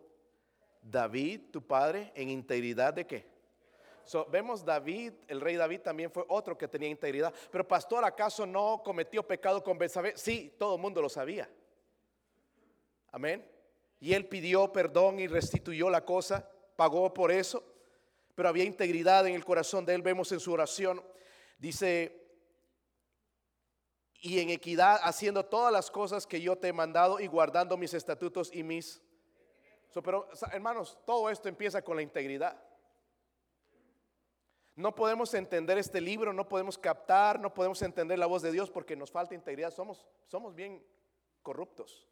[0.80, 3.26] David, tu padre, en integridad de qué?
[4.30, 7.34] vemos David, el rey David también fue otro que tenía integridad.
[7.50, 10.16] Pero pastor, ¿acaso no cometió pecado con Betsabé?
[10.16, 11.50] Sí, todo el mundo lo sabía.
[13.12, 13.46] Amén.
[14.00, 17.62] Y él pidió perdón y restituyó la cosa, pagó por eso.
[18.34, 20.00] Pero había integridad en el corazón de él.
[20.00, 21.02] Vemos en su oración,
[21.58, 22.23] dice,
[24.24, 27.92] y en equidad, haciendo todas las cosas que yo te he mandado y guardando mis
[27.92, 29.02] estatutos y mis...
[30.02, 32.58] pero hermanos, todo esto empieza con la integridad.
[34.76, 38.70] No podemos entender este libro, no podemos captar, no podemos entender la voz de Dios
[38.70, 39.70] porque nos falta integridad.
[39.70, 40.82] Somos, somos bien
[41.42, 42.08] corruptos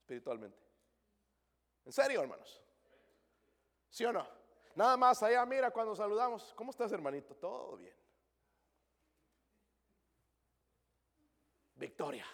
[0.00, 0.58] espiritualmente.
[1.84, 2.60] ¿En serio, hermanos?
[3.88, 4.26] ¿Sí o no?
[4.74, 7.36] Nada más allá, mira, cuando saludamos, ¿cómo estás, hermanito?
[7.36, 7.94] Todo bien.
[11.84, 12.24] Victoria.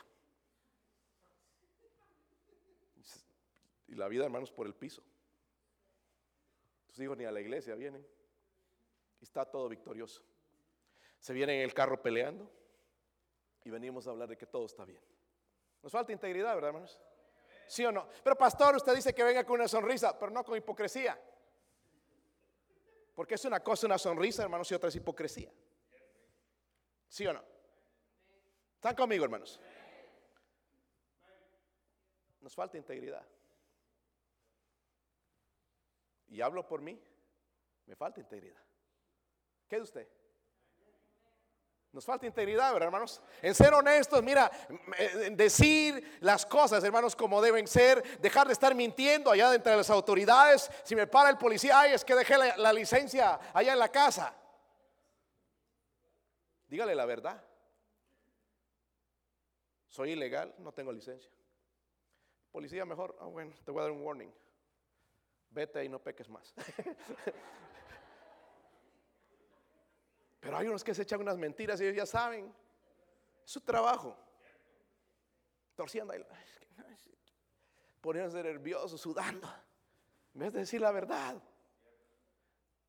[3.88, 5.02] Y la vida, hermanos, por el piso.
[6.86, 8.06] Tus hijos ni a la iglesia vienen.
[9.20, 10.22] Y está todo victorioso.
[11.18, 12.48] Se vienen en el carro peleando
[13.64, 15.02] y venimos a hablar de que todo está bien.
[15.82, 17.00] Nos falta integridad, ¿verdad, hermanos?
[17.66, 18.08] ¿Sí o no?
[18.22, 21.20] Pero pastor, usted dice que venga con una sonrisa, pero no con hipocresía.
[23.16, 25.52] Porque es una cosa una sonrisa, hermanos, y otra es hipocresía.
[27.08, 27.49] ¿Sí o no?
[28.80, 29.60] ¿Están conmigo, hermanos?
[32.40, 33.22] Nos falta integridad.
[36.28, 36.98] Y hablo por mí,
[37.84, 38.62] me falta integridad.
[39.68, 40.08] ¿Qué de usted?
[41.92, 43.20] Nos falta integridad, ¿verdad, hermanos?
[43.42, 44.50] En ser honestos, mira,
[44.96, 49.76] en decir las cosas, hermanos, como deben ser, dejar de estar mintiendo allá dentro de
[49.76, 50.70] las autoridades.
[50.84, 53.90] Si me para el policía, ay, es que dejé la, la licencia allá en la
[53.90, 54.34] casa.
[56.66, 57.49] Dígale la verdad.
[59.90, 61.30] Soy ilegal, no tengo licencia.
[62.52, 64.32] Policía, mejor, ah, bueno, te voy a dar un warning.
[65.50, 66.54] Vete y no peques más.
[70.40, 72.54] Pero hay unos que se echan unas mentiras y ellos ya saben.
[73.44, 74.16] Es su trabajo.
[75.74, 76.24] Torciendo ahí.
[78.00, 79.52] Poniéndose nervioso, sudando.
[80.34, 81.42] En vez de decir la verdad.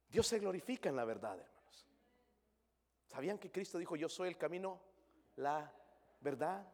[0.07, 1.87] Dios se glorifica en la verdad, hermanos.
[3.07, 4.79] ¿Sabían que Cristo dijo, yo soy el camino,
[5.37, 5.73] la
[6.19, 6.71] verdad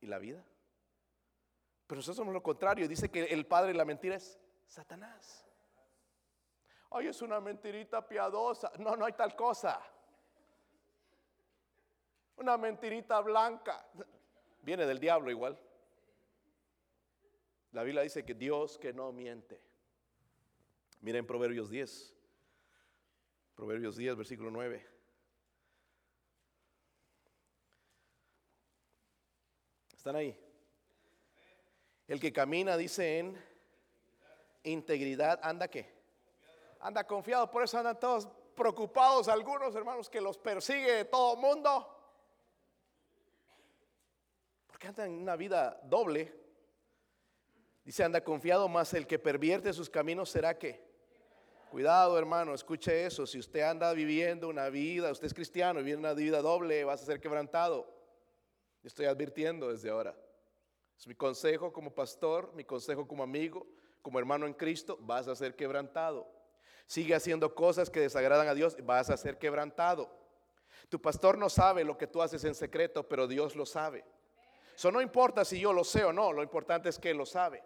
[0.00, 0.44] y la vida.
[1.86, 2.86] Pero nosotros somos lo contrario.
[2.88, 5.46] Dice que el padre de la mentira es Satanás.
[6.90, 8.70] Ay, es una mentirita piadosa.
[8.78, 9.80] No, no hay tal cosa.
[12.36, 13.84] Una mentirita blanca.
[14.62, 15.58] Viene del diablo igual.
[17.72, 19.60] La Biblia dice que Dios que no miente.
[21.00, 22.14] Miren Proverbios 10.
[23.54, 24.89] Proverbios 10, versículo 9.
[30.00, 30.34] ¿Están ahí?
[32.08, 33.38] El que camina, dice en
[34.62, 35.92] integridad, anda qué?
[36.80, 38.26] Anda confiado, por eso andan todos
[38.56, 41.86] preocupados algunos hermanos que los persigue todo mundo.
[44.68, 46.34] Porque andan una vida doble.
[47.84, 50.82] Dice, anda confiado, más el que pervierte sus caminos será que.
[51.70, 53.26] Cuidado, hermano, escuche eso.
[53.26, 57.02] Si usted anda viviendo una vida, usted es cristiano y vive una vida doble, vas
[57.02, 57.99] a ser quebrantado.
[58.82, 60.16] Estoy advirtiendo desde ahora.
[60.98, 63.66] Es mi consejo como pastor, mi consejo como amigo,
[64.02, 66.30] como hermano en Cristo, vas a ser quebrantado.
[66.86, 70.10] Sigue haciendo cosas que desagradan a Dios, vas a ser quebrantado.
[70.88, 74.04] Tu pastor no sabe lo que tú haces en secreto, pero Dios lo sabe.
[74.74, 77.62] Eso no importa si yo lo sé o no, lo importante es que lo sabe.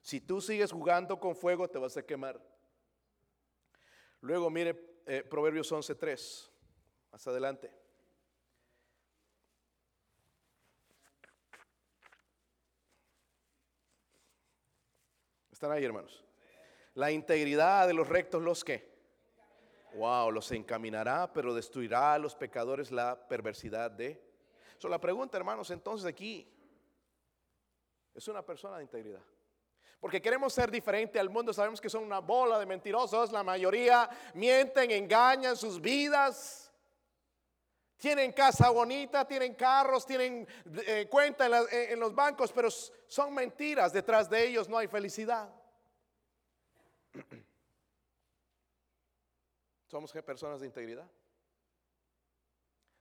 [0.00, 2.40] Si tú sigues jugando con fuego, te vas a quemar.
[4.20, 6.50] Luego mire eh, Proverbios 11.3,
[7.10, 7.79] más adelante.
[15.60, 16.24] ¿Están ahí, hermanos?
[16.94, 18.96] La integridad de los rectos, ¿los qué?
[19.92, 24.18] Wow, los encaminará, pero destruirá a los pecadores la perversidad de.
[24.78, 26.50] So, la pregunta, hermanos, entonces aquí
[28.14, 29.20] es una persona de integridad.
[30.00, 34.08] Porque queremos ser diferente al mundo, sabemos que son una bola de mentirosos, la mayoría
[34.32, 36.69] mienten, engañan sus vidas.
[38.00, 40.48] Tienen casa bonita, tienen carros, tienen
[40.86, 43.92] eh, cuenta en los bancos, pero son mentiras.
[43.92, 45.52] Detrás de ellos no hay felicidad.
[49.86, 51.06] Somos personas de integridad.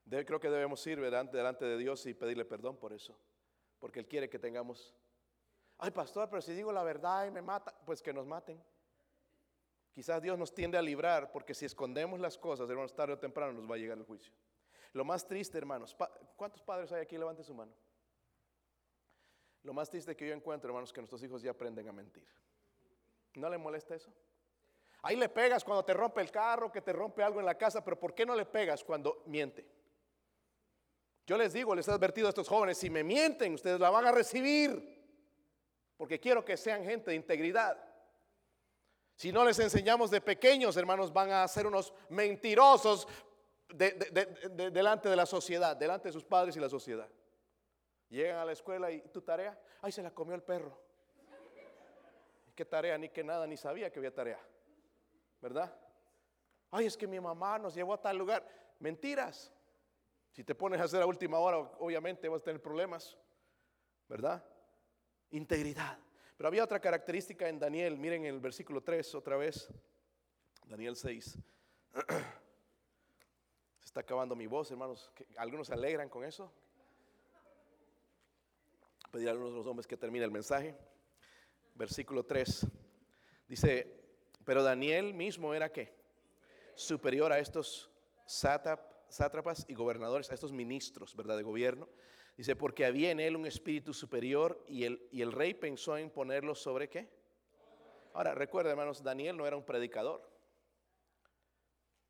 [0.09, 3.17] creo que debemos ir delante, delante de Dios y pedirle perdón por eso.
[3.79, 4.93] Porque Él quiere que tengamos,
[5.77, 8.61] ay pastor, pero si digo la verdad y me mata, pues que nos maten.
[9.93, 13.53] Quizás Dios nos tiende a librar porque si escondemos las cosas, hermanos, tarde o temprano
[13.53, 14.33] nos va a llegar el juicio.
[14.93, 15.95] Lo más triste, hermanos,
[16.35, 17.17] ¿cuántos padres hay aquí?
[17.17, 17.71] Levanten su mano.
[19.63, 22.27] Lo más triste que yo encuentro, hermanos, que nuestros hijos ya aprenden a mentir.
[23.35, 24.11] ¿No le molesta eso?
[25.01, 27.83] Ahí le pegas cuando te rompe el carro, que te rompe algo en la casa,
[27.83, 29.65] pero ¿por qué no le pegas cuando miente?
[31.25, 34.07] Yo les digo, les he advertido a estos jóvenes, si me mienten, ustedes la van
[34.07, 34.97] a recibir,
[35.95, 37.77] porque quiero que sean gente de integridad.
[39.15, 43.07] Si no les enseñamos de pequeños, hermanos, van a ser unos mentirosos
[43.69, 47.09] delante de la sociedad, delante de sus padres y la sociedad.
[48.09, 50.89] Llegan a la escuela y tu tarea, ay, se la comió el perro
[52.59, 54.37] qué tarea, ni que nada, ni sabía que había tarea.
[55.41, 55.73] ¿Verdad?
[56.69, 58.45] Ay, es que mi mamá nos llevó a tal lugar.
[58.79, 59.49] Mentiras.
[60.29, 63.17] Si te pones a hacer a última hora, obviamente vas a tener problemas.
[64.09, 64.43] ¿Verdad?
[65.29, 65.97] Integridad.
[66.35, 67.97] Pero había otra característica en Daniel.
[67.97, 69.69] Miren el versículo 3 otra vez.
[70.65, 71.39] Daniel 6.
[73.99, 75.11] Acabando mi voz, hermanos.
[75.35, 76.51] ¿Algunos se alegran con eso?
[79.11, 80.77] Pedir a algunos de los hombres que termine el mensaje
[81.75, 82.67] versículo 3.
[83.47, 84.01] Dice,
[84.45, 85.93] pero Daniel mismo era qué?
[86.75, 87.89] Superior a estos
[88.25, 91.37] sátrapas y gobernadores, a estos ministros, ¿verdad?
[91.37, 91.87] De gobierno.
[92.37, 96.89] Dice, porque había en él un espíritu superior y el rey pensó en ponerlo sobre
[96.89, 97.09] qué?
[98.13, 100.29] Ahora, recuerda hermanos, Daniel no era un predicador,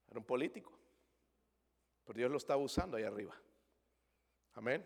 [0.10, 0.79] era un político.
[2.10, 3.40] Pero Dios lo estaba usando ahí arriba.
[4.56, 4.84] Amén.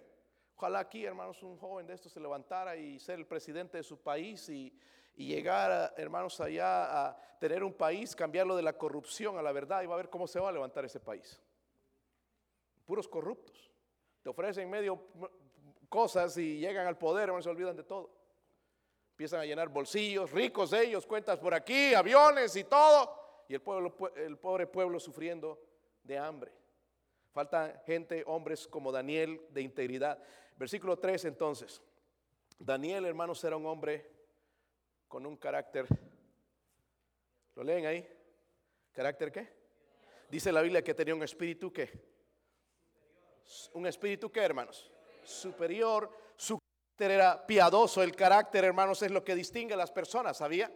[0.58, 3.98] Ojalá aquí, hermanos, un joven de estos se levantara y ser el presidente de su
[3.98, 4.78] país y,
[5.16, 9.86] llegar, hermanos, allá a tener un país, cambiarlo de la corrupción a la verdad y
[9.86, 11.42] va a ver cómo se va a levantar ese país.
[12.86, 13.72] Puros corruptos.
[14.22, 15.02] Te ofrecen medio
[15.88, 18.12] cosas y llegan al poder, hermanos, se olvidan de todo.
[19.12, 23.46] Empiezan a llenar bolsillos, ricos ellos, cuentas por aquí, aviones y todo.
[23.48, 25.58] Y el, pueblo, el pobre pueblo sufriendo
[26.04, 26.63] de hambre.
[27.34, 30.20] Falta gente, hombres como Daniel, de integridad.
[30.56, 31.82] Versículo 3 entonces.
[32.60, 34.08] Daniel, hermanos, era un hombre
[35.08, 35.88] con un carácter.
[37.56, 38.08] ¿Lo leen ahí?
[38.92, 39.52] ¿Carácter qué?
[40.30, 41.90] Dice la Biblia que tenía un espíritu qué?
[43.74, 44.92] Un espíritu qué, hermanos?
[45.24, 46.12] Superior.
[46.36, 48.04] Su carácter era piadoso.
[48.04, 50.72] El carácter, hermanos, es lo que distingue a las personas, ¿sabía?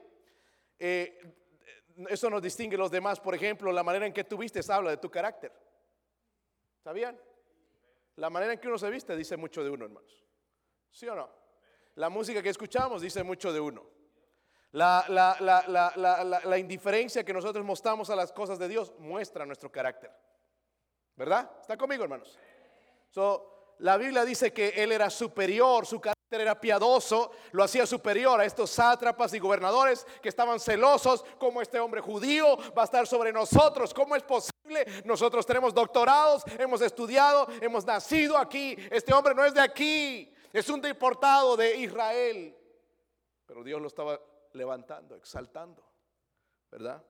[0.79, 1.19] Eh,
[2.09, 3.19] eso nos distingue a los demás.
[3.19, 5.51] Por ejemplo, la manera en que tú vistes habla de tu carácter.
[6.83, 7.19] ¿Sabían?
[8.17, 10.25] La manera en que uno se viste dice mucho de uno, hermanos.
[10.91, 11.29] ¿Sí o no?
[11.95, 13.85] La música que escuchamos dice mucho de uno.
[14.71, 20.11] La, la, indiferencia que nosotros mostramos a las cosas de Dios muestra nuestro carácter.
[21.15, 21.49] ¿Verdad?
[21.61, 22.37] ¿Está conmigo, hermanos?
[23.09, 28.39] So, la Biblia dice que él era superior, su carácter era piadoso, lo hacía superior
[28.39, 33.07] a estos sátrapas y gobernadores que estaban celosos, como este hombre judío va a estar
[33.07, 34.56] sobre nosotros, ¿cómo es posible?
[35.05, 40.69] Nosotros tenemos doctorados, hemos estudiado, hemos nacido aquí, este hombre no es de aquí, es
[40.69, 42.55] un deportado de Israel,
[43.45, 44.19] pero Dios lo estaba
[44.53, 45.83] levantando, exaltando,
[46.71, 47.03] ¿verdad?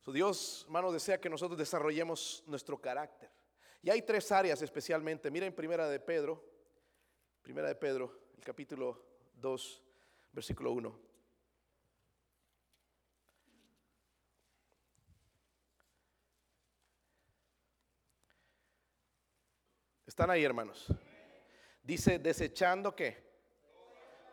[0.00, 3.30] Su Dios, hermanos, desea que nosotros desarrollemos nuestro carácter.
[3.82, 5.30] Y hay tres áreas especialmente.
[5.30, 6.42] Miren primera de Pedro,
[7.46, 9.04] Primera de Pedro, el capítulo
[9.36, 9.82] 2,
[10.32, 11.05] versículo 1.
[20.16, 20.86] ¿Están ahí, hermanos?
[21.82, 23.22] Dice, desechando qué?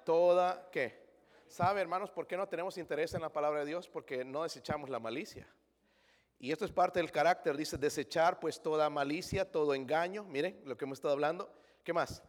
[0.05, 0.97] toda, ¿qué?
[1.45, 3.89] ¿Sabe, hermanos, por qué no tenemos interés en la palabra de Dios?
[3.89, 5.45] Porque no desechamos la malicia.
[6.39, 10.23] Y esto es parte del carácter, dice desechar pues toda malicia, todo engaño.
[10.23, 11.53] Miren lo que hemos estado hablando.
[11.83, 12.23] ¿Qué más?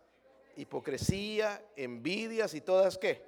[0.56, 3.22] Hipocresía, envidias y todas qué.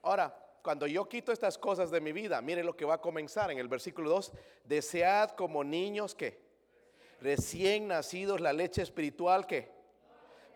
[0.00, 3.50] Ahora, cuando yo quito estas cosas de mi vida, miren lo que va a comenzar
[3.50, 4.32] en el versículo 2.
[4.64, 6.47] Desead como niños que
[7.20, 9.70] recién nacidos la leche espiritual que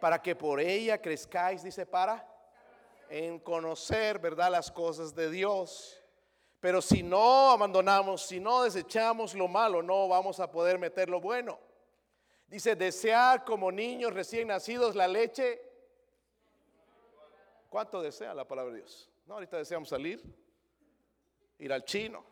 [0.00, 2.26] para que por ella crezcáis, dice, para
[3.08, 4.50] en conocer, ¿verdad?
[4.50, 6.02] Las cosas de Dios.
[6.58, 11.20] Pero si no abandonamos, si no desechamos lo malo, no vamos a poder meter lo
[11.20, 11.58] bueno.
[12.48, 15.62] Dice, desear como niños recién nacidos la leche.
[17.68, 19.08] ¿Cuánto desea la palabra de Dios?
[19.26, 20.20] No, ahorita deseamos salir,
[21.58, 22.24] ir al chino.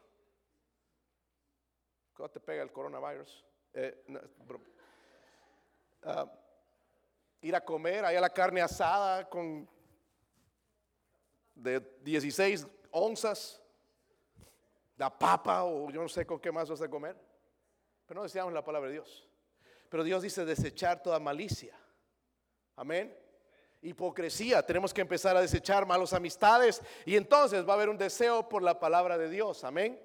[2.14, 3.44] ¿Cómo te pega el coronavirus?
[3.72, 4.04] Eh,
[6.02, 6.30] ah,
[7.42, 9.68] ir a comer, allá la carne asada con
[11.54, 13.60] de 16 onzas
[14.96, 17.16] la papa o yo no sé con qué más vas a comer.
[18.06, 19.26] Pero no deseamos la palabra de Dios.
[19.88, 21.74] Pero Dios dice desechar toda malicia.
[22.76, 23.16] Amén.
[23.80, 24.64] Hipocresía.
[24.64, 28.62] Tenemos que empezar a desechar malas amistades y entonces va a haber un deseo por
[28.62, 29.64] la palabra de Dios.
[29.64, 29.98] Amén.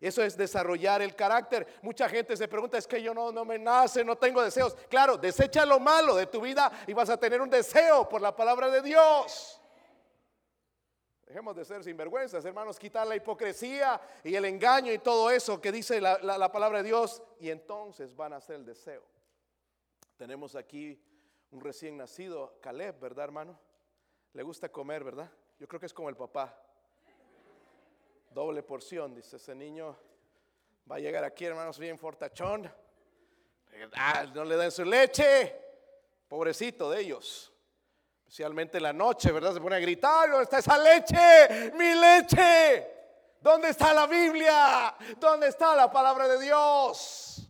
[0.00, 1.66] Eso es desarrollar el carácter.
[1.82, 4.74] Mucha gente se pregunta, es que yo no, no me nace, no tengo deseos.
[4.88, 8.36] Claro, desecha lo malo de tu vida y vas a tener un deseo por la
[8.36, 9.60] palabra de Dios.
[11.26, 15.72] Dejemos de ser sinvergüenzas, hermanos, quitar la hipocresía y el engaño y todo eso que
[15.72, 19.02] dice la, palabra de Dios y entonces van a hacer el deseo.
[20.16, 21.02] Tenemos aquí
[21.50, 23.58] un recién nacido, Caleb, ¿verdad, hermano?
[24.34, 25.30] Le gusta comer, ¿verdad?
[25.58, 26.65] Yo creo que es como el papá.
[28.36, 29.96] Doble porción, dice ese niño.
[30.92, 32.70] Va a llegar aquí, hermanos, bien fortachón.
[33.94, 35.58] Ah, no le den su leche.
[36.28, 37.50] Pobrecito de ellos.
[38.18, 39.54] Especialmente en la noche, ¿verdad?
[39.54, 41.72] Se pone a gritar, ¿dónde está esa leche?
[41.76, 42.86] Mi leche.
[43.40, 44.94] ¿Dónde está la Biblia?
[45.16, 47.48] ¿Dónde está la palabra de Dios?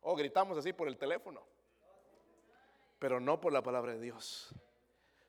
[0.00, 1.42] O gritamos así por el teléfono,
[2.98, 4.54] pero no por la palabra de Dios.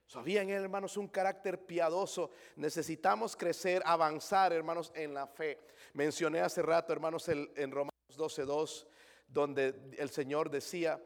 [0.08, 2.32] Sabían, hermanos, un carácter piadoso.
[2.55, 5.60] Necesitamos crecer, avanzar, hermanos, en la fe.
[5.93, 8.88] Mencioné hace rato, hermanos, en Romanos 12.2,
[9.28, 11.01] donde el Señor decía,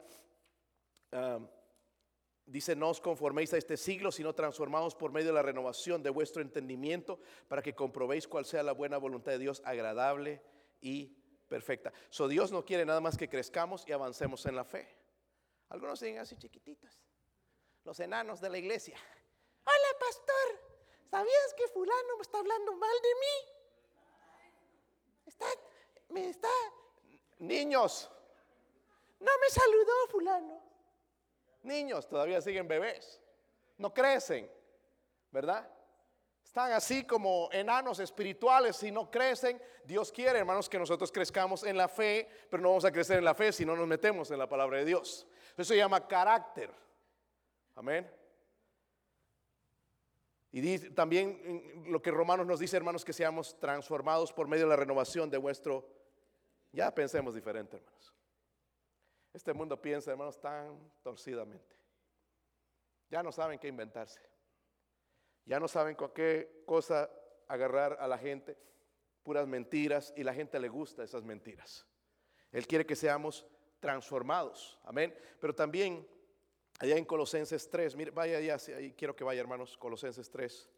[1.12, 1.40] ah,
[2.44, 6.10] Dice, no os conforméis a este siglo, sino transformaos por medio de la renovación de
[6.10, 10.42] vuestro entendimiento para que comprobéis cuál sea la buena voluntad de Dios, agradable
[10.80, 11.16] y
[11.48, 11.92] perfecta.
[12.10, 14.88] So Dios no quiere nada más que crezcamos y avancemos en la fe.
[15.68, 17.00] Algunos siguen así chiquititos,
[17.84, 18.96] los enanos de la iglesia.
[19.64, 20.60] Hola pastor,
[21.10, 23.52] ¿sabías que fulano me está hablando mal de mí?
[25.26, 25.46] Está,
[26.08, 26.48] me está...
[27.38, 28.10] Niños,
[29.18, 30.72] no me saludó fulano
[31.62, 33.20] niños, todavía siguen bebés,
[33.78, 34.50] no crecen,
[35.30, 35.68] ¿verdad?
[36.44, 39.62] Están así como enanos espirituales y no crecen.
[39.84, 43.24] Dios quiere, hermanos, que nosotros crezcamos en la fe, pero no vamos a crecer en
[43.24, 45.26] la fe si no nos metemos en la palabra de Dios.
[45.54, 46.70] Eso se llama carácter.
[47.74, 48.10] Amén.
[50.50, 54.76] Y también lo que Romanos nos dice, hermanos, que seamos transformados por medio de la
[54.76, 55.88] renovación de vuestro...
[56.72, 58.14] Ya pensemos diferente, hermanos.
[59.32, 61.76] Este mundo piensa, hermanos, tan torcidamente.
[63.10, 64.20] Ya no saben qué inventarse.
[65.44, 67.10] Ya no saben con qué cosa
[67.48, 68.56] agarrar a la gente.
[69.22, 71.86] Puras mentiras y la gente le gusta esas mentiras.
[72.50, 73.46] Él quiere que seamos
[73.80, 74.78] transformados.
[74.84, 75.14] Amén.
[75.40, 76.06] Pero también
[76.82, 78.56] allá en Colosenses 3, mire, vaya allá,
[78.96, 80.68] quiero que vaya, hermanos, Colosenses 3.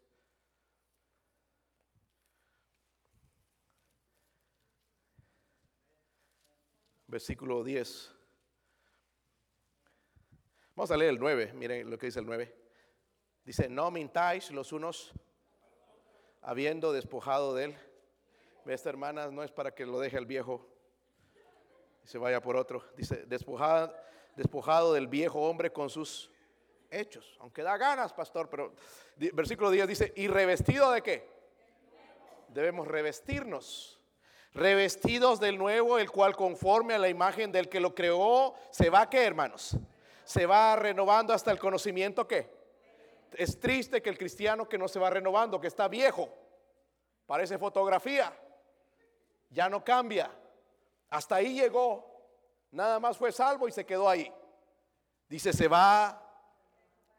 [7.07, 8.11] Versículo 10.
[10.75, 12.55] Vamos a leer el 9, miren lo que dice el 9.
[13.43, 15.11] Dice, no mintáis los unos
[16.43, 17.77] habiendo despojado de él.
[18.67, 20.67] Esta hermana no es para que lo deje el viejo
[22.03, 22.83] y se vaya por otro.
[22.95, 23.91] Dice, despojado,
[24.35, 26.31] despojado del viejo hombre con sus
[26.89, 27.37] hechos.
[27.39, 28.73] Aunque da ganas, pastor, pero
[29.33, 31.29] versículo 10 dice, ¿y revestido de qué?
[32.49, 33.99] Debemos revestirnos.
[34.53, 39.09] Revestidos del nuevo, el cual conforme a la imagen del que lo creó, se va
[39.09, 39.77] qué, hermanos?
[40.25, 42.49] se va renovando hasta el conocimiento que
[43.37, 46.29] es triste que el cristiano que no se va renovando, que está viejo,
[47.27, 48.33] parece fotografía,
[49.49, 50.31] ya no cambia.
[51.09, 52.14] Hasta ahí llegó,
[52.75, 54.31] nada más fue salvo y se quedó ahí.
[55.29, 56.21] Dice, se va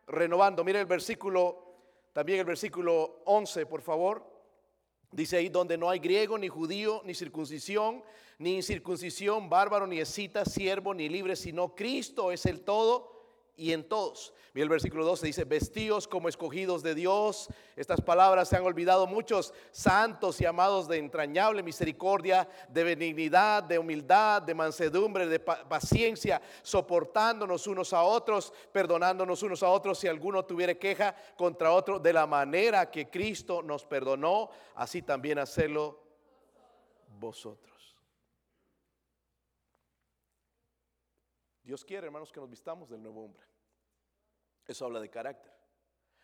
[0.06, 0.62] renovando.
[0.62, 1.76] Mire el versículo,
[2.12, 4.24] también el versículo 11, por favor.
[5.10, 8.04] Dice ahí, donde no hay griego, ni judío, ni circuncisión,
[8.38, 13.15] ni incircuncisión, bárbaro, ni escita, siervo, ni libre, sino Cristo es el todo
[13.56, 14.32] y en todos.
[14.52, 17.48] Mira el versículo 12 dice, vestidos como escogidos de Dios.
[17.76, 23.78] Estas palabras se han olvidado muchos santos y amados de entrañable misericordia, de benignidad, de
[23.78, 30.44] humildad, de mansedumbre, de paciencia, soportándonos unos a otros, perdonándonos unos a otros si alguno
[30.44, 36.00] tuviera queja contra otro, de la manera que Cristo nos perdonó, así también hacerlo
[37.18, 37.75] vosotros.
[41.66, 43.44] Dios quiere, hermanos, que nos vistamos del nuevo hombre.
[44.64, 45.52] Eso habla de carácter.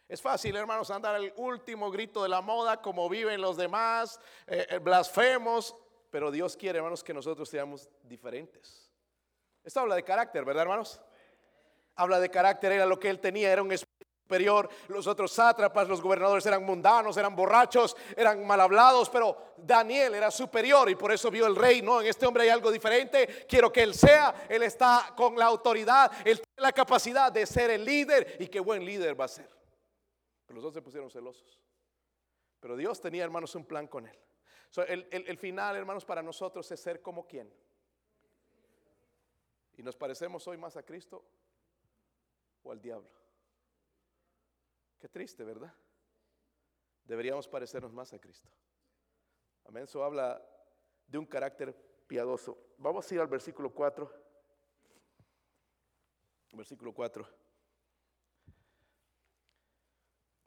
[0.06, 4.68] Es fácil, hermanos, andar el último grito de la moda como viven los demás, eh,
[4.70, 5.74] eh, blasfemos,
[6.10, 8.88] pero Dios quiere, hermanos, que nosotros seamos diferentes.
[9.64, 11.00] Esto habla de carácter, ¿verdad, hermanos?
[11.96, 13.72] Habla de carácter, era lo que él tenía, era un
[14.88, 20.30] los otros sátrapas, los gobernadores eran mundanos, eran borrachos, eran mal hablados, pero Daniel era
[20.30, 23.72] superior y por eso vio el rey, no, en este hombre hay algo diferente, quiero
[23.72, 27.84] que él sea, él está con la autoridad, él tiene la capacidad de ser el
[27.84, 29.50] líder y qué buen líder va a ser.
[30.46, 31.60] Pero los dos se pusieron celosos.
[32.60, 34.18] Pero Dios tenía, hermanos, un plan con él.
[34.86, 37.52] el, el final, hermanos, para nosotros es ser como quien.
[39.76, 41.24] Y nos parecemos hoy más a Cristo
[42.62, 43.21] o al diablo.
[45.02, 45.74] Qué triste, ¿verdad?
[47.02, 48.48] Deberíamos parecernos más a Cristo.
[49.64, 49.82] Amén.
[49.82, 50.40] Eso habla
[51.08, 51.74] de un carácter
[52.06, 52.56] piadoso.
[52.78, 54.08] Vamos a ir al versículo 4.
[56.52, 57.28] Versículo 4.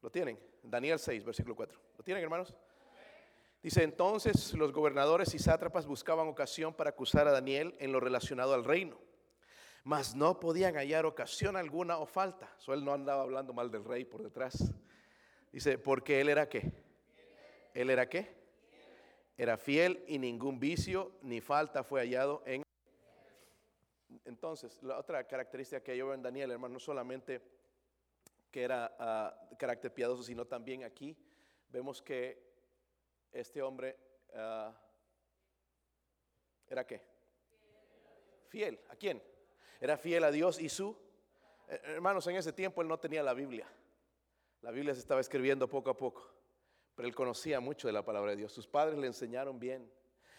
[0.02, 0.40] ¿Lo tienen?
[0.64, 1.78] Daniel 6, versículo 4.
[1.98, 2.56] ¿Lo tienen, hermanos?
[3.62, 8.54] Dice, entonces los gobernadores y sátrapas buscaban ocasión para acusar a Daniel en lo relacionado
[8.54, 8.98] al reino
[9.86, 12.52] mas no podían hallar ocasión alguna o falta.
[12.58, 14.74] So, él no andaba hablando mal del rey por detrás.
[15.52, 16.74] Dice, porque él era qué?
[17.72, 18.36] ¿Él era qué?
[19.38, 22.64] Era fiel y ningún vicio ni falta fue hallado en...
[24.26, 27.44] Entonces, la otra característica que yo veo en Daniel, hermano, no solamente
[28.50, 28.92] que era
[29.52, 31.16] uh, carácter piadoso, sino también aquí
[31.70, 32.42] vemos que
[33.32, 33.96] este hombre
[34.34, 34.74] uh,
[36.68, 37.04] era qué?
[38.48, 38.80] Fiel.
[38.90, 39.35] ¿A quién?
[39.80, 40.96] Era fiel a Dios y su...
[41.68, 43.68] Eh, hermanos, en ese tiempo él no tenía la Biblia.
[44.62, 46.28] La Biblia se estaba escribiendo poco a poco,
[46.96, 48.52] pero él conocía mucho de la palabra de Dios.
[48.52, 49.92] Sus padres le enseñaron bien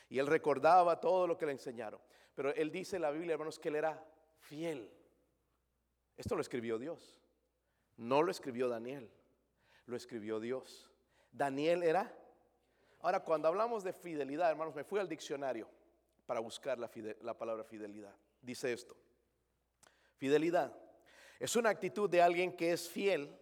[0.08, 2.00] y él recordaba todo lo que le enseñaron.
[2.34, 4.04] Pero él dice en la Biblia, hermanos, que él era
[4.40, 4.90] fiel.
[6.16, 7.20] Esto lo escribió Dios.
[7.96, 9.10] No lo escribió Daniel,
[9.86, 10.90] lo escribió Dios.
[11.32, 12.14] Daniel era...
[13.00, 15.68] Ahora, cuando hablamos de fidelidad, hermanos, me fui al diccionario
[16.26, 18.14] para buscar la, la palabra fidelidad.
[18.42, 18.96] Dice esto.
[20.16, 20.76] Fidelidad.
[21.38, 23.36] Es una actitud de alguien que es fiel,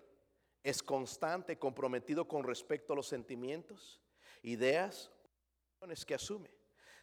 [0.62, 4.00] es constante, comprometido con respecto a los sentimientos,
[4.42, 5.10] ideas,
[6.06, 6.50] que asume.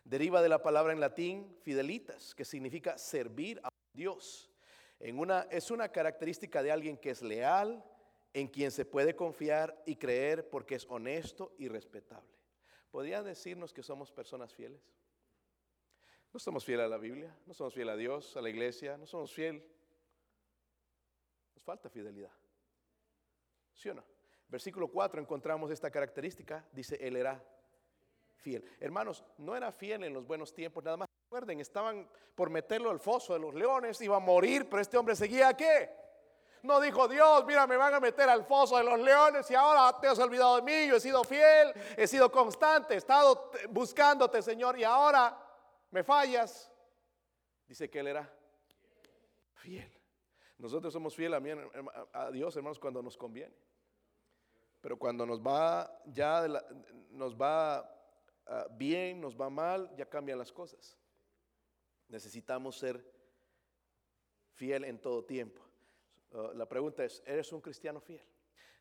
[0.03, 4.49] Deriva de la palabra en latín fidelitas, que significa servir a Dios.
[4.99, 7.83] Es una característica de alguien que es leal,
[8.33, 12.31] en quien se puede confiar y creer porque es honesto y respetable.
[12.89, 14.81] ¿Podría decirnos que somos personas fieles?
[16.33, 19.05] No somos fieles a la Biblia, no somos fieles a Dios, a la iglesia, no
[19.05, 19.63] somos fieles.
[21.53, 22.31] Nos falta fidelidad.
[23.73, 24.03] ¿Sí o no?
[24.47, 26.65] Versículo 4 encontramos esta característica.
[26.71, 27.43] Dice, él era
[28.35, 28.63] fiel.
[28.79, 31.07] Hermanos, no era fiel en los buenos tiempos, nada más.
[31.25, 35.15] Recuerden, estaban por meterlo al foso de los leones, iba a morir, pero este hombre
[35.15, 35.89] seguía qué?
[36.63, 39.97] No dijo Dios, mira, me van a meter al foso de los leones y ahora
[39.99, 40.87] te has olvidado de mí.
[40.87, 45.40] Yo he sido fiel, he sido constante, he estado buscándote, Señor, y ahora
[45.91, 46.71] me fallas.
[47.67, 48.33] Dice que él era
[49.53, 49.91] fiel.
[50.57, 51.41] Nosotros somos fieles
[52.13, 53.55] a, Dios, hermanos, cuando nos conviene.
[54.79, 56.47] Pero cuando nos va ya
[57.11, 57.79] nos va
[58.47, 60.97] ah, bien, nos va mal, ya cambian las cosas.
[62.07, 63.03] Necesitamos ser
[64.53, 65.61] fiel en todo tiempo.
[66.33, 68.21] Ah, la pregunta es, ¿eres un cristiano fiel?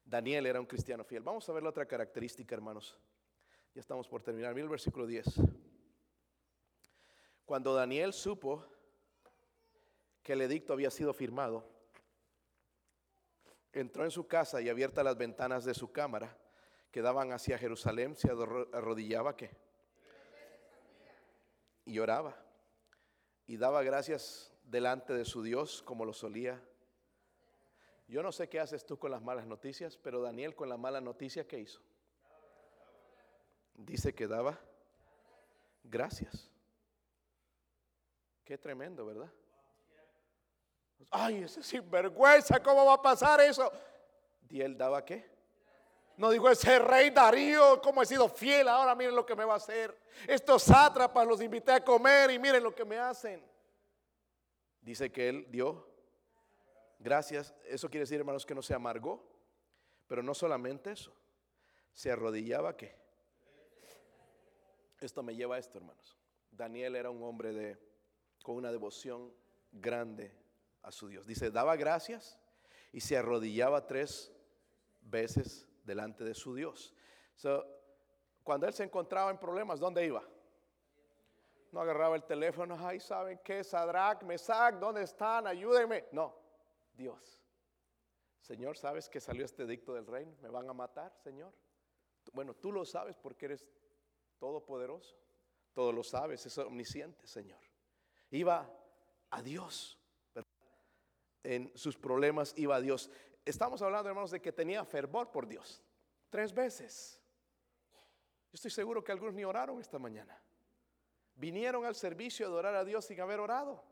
[0.05, 1.23] Daniel era un cristiano fiel.
[1.23, 2.99] Vamos a ver la otra característica, hermanos.
[3.75, 4.55] Ya estamos por terminar.
[4.55, 5.27] Mira el versículo 10.
[7.51, 8.65] Cuando Daniel supo
[10.23, 11.69] que el edicto había sido firmado,
[13.73, 16.39] entró en su casa y abiertas las ventanas de su cámara
[16.93, 19.51] que daban hacia Jerusalén, se arrodillaba que
[21.87, 22.41] y oraba
[23.49, 26.63] y daba gracias delante de su Dios como lo solía.
[28.07, 31.01] Yo no sé qué haces tú con las malas noticias, pero Daniel con la mala
[31.01, 31.81] noticia, ¿qué hizo?
[33.75, 34.57] Dice que daba
[35.83, 36.50] gracias.
[38.51, 39.31] Qué tremendo, ¿verdad?
[41.09, 43.71] Ay, ese sinvergüenza, ¿cómo va a pasar eso?
[44.49, 45.25] ¿Y él daba qué?
[46.17, 49.53] No dijo ese rey Darío, cómo he sido fiel, ahora miren lo que me va
[49.53, 49.97] a hacer.
[50.27, 53.41] Estos sátrapas los invité a comer y miren lo que me hacen.
[54.81, 55.87] Dice que él dio
[56.99, 57.55] gracias.
[57.67, 59.25] Eso quiere decir, hermanos, que no se amargó.
[60.09, 61.15] Pero no solamente eso.
[61.93, 62.99] Se arrodillaba que.
[64.99, 66.19] Esto me lleva a esto, hermanos.
[66.51, 67.90] Daniel era un hombre de,
[68.51, 69.33] con una devoción
[69.71, 70.37] grande
[70.83, 71.25] a su Dios.
[71.25, 72.37] Dice, daba gracias
[72.91, 74.33] y se arrodillaba tres
[75.03, 76.93] veces delante de su Dios.
[78.43, 80.25] cuando él se encontraba en problemas, ¿dónde iba?
[81.71, 83.63] No agarraba el teléfono, ay, ¿saben qué?
[83.63, 85.47] Sadrach, Mesach, ¿dónde están?
[85.47, 86.07] Ayúdenme.
[86.11, 86.35] No,
[86.95, 87.45] Dios.
[88.41, 90.35] Señor, ¿sabes que salió este dicto del reino?
[90.43, 91.53] ¿Me van a matar, Señor?
[92.33, 93.69] Bueno, tú lo sabes porque eres
[94.41, 95.17] todopoderoso.
[95.73, 97.70] Todo lo sabes, es omnisciente, Señor.
[98.31, 98.71] Iba
[99.31, 99.99] a Dios.
[101.43, 103.11] En sus problemas iba a Dios.
[103.45, 105.83] Estamos hablando, hermanos, de que tenía fervor por Dios.
[106.29, 107.21] Tres veces.
[108.53, 110.41] Yo estoy seguro que algunos ni oraron esta mañana.
[111.35, 113.83] Vinieron al servicio a adorar a Dios sin haber orado.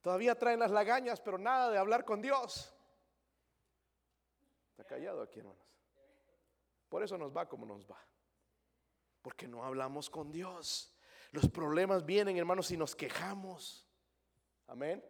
[0.00, 2.74] Todavía traen las lagañas, pero nada de hablar con Dios.
[4.70, 5.62] Está callado aquí, hermanos.
[6.88, 7.98] Por eso nos va como nos va.
[9.22, 10.91] Porque no hablamos con Dios.
[11.32, 13.86] Los problemas vienen, hermanos, y nos quejamos.
[14.66, 15.02] Amén.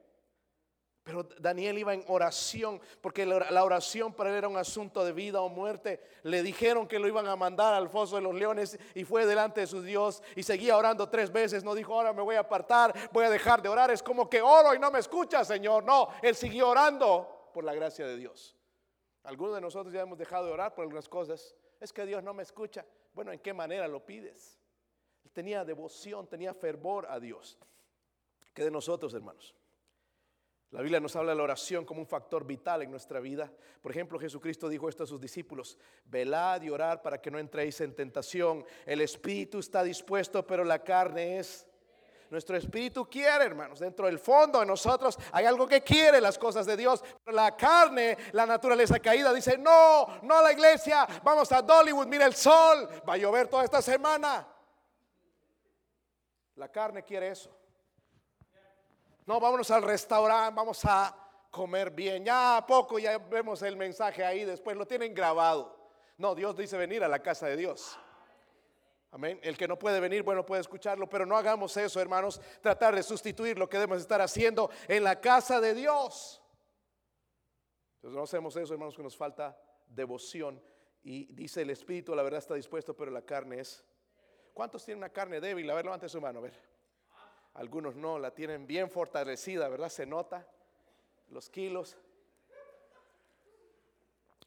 [1.03, 5.41] Pero Daniel iba en oración, porque la oración para él era un asunto de vida
[5.41, 6.01] o muerte.
[6.23, 9.63] Le dijeron que lo iban a mandar al foso de los leones y fue delante
[9.63, 11.65] de su Dios y seguía orando tres veces.
[11.65, 13.91] No dijo, ahora me voy a apartar, voy a dejar de orar.
[13.91, 15.83] Es como que oro y no me escucha, Señor.
[15.83, 18.57] No, él siguió orando por la gracia de Dios.
[19.25, 21.57] Algunos de nosotros ya hemos dejado de orar por algunas cosas.
[21.81, 22.87] Es que Dios no me escucha.
[23.13, 24.62] Bueno, ¿en qué manera lo pides?
[25.33, 27.59] Tenía devoción, tenía fervor a Dios.
[28.53, 29.55] ¿Qué de nosotros, hermanos?
[30.73, 33.53] La Biblia nos habla de la oración como un factor vital en nuestra vida.
[33.83, 37.79] Por ejemplo, Jesucristo dijo esto a sus discípulos, velad y orar para que no entréis
[37.83, 38.65] en tentación.
[38.87, 41.67] El espíritu está dispuesto, pero la carne es...
[42.31, 46.65] Nuestro espíritu quiere, hermanos, dentro del fondo de nosotros hay algo que quiere las cosas
[46.65, 47.05] de Dios.
[47.23, 52.25] Pero la carne, la naturaleza caída, dice, no, no la iglesia, vamos a Dollywood, mira
[52.25, 54.49] el sol, va a llover toda esta semana.
[56.57, 57.51] La carne quiere eso.
[59.27, 61.17] No, vámonos al restaurante, vamos a
[61.51, 62.25] comer bien.
[62.25, 65.79] Ya a poco ya vemos el mensaje ahí, después lo tienen grabado.
[66.19, 67.99] No, Dios dice venir a la casa de Dios.
[69.13, 69.39] Amén.
[69.43, 72.41] El que no puede venir, bueno, puede escucharlo, pero no hagamos eso, hermanos.
[72.63, 76.43] Tratar de sustituir lo que debemos estar haciendo en la casa de Dios.
[77.97, 80.63] Entonces no hacemos eso, hermanos, que nos falta devoción.
[81.03, 83.85] Y dice el espíritu, la verdad está dispuesto, pero la carne es.
[84.53, 85.71] ¿Cuántos tienen una carne débil?
[85.71, 86.73] A ver, levante su mano, a ver
[87.55, 89.89] algunos no, la tienen bien fortalecida, ¿verdad?
[89.89, 90.47] Se nota
[91.29, 91.97] los kilos.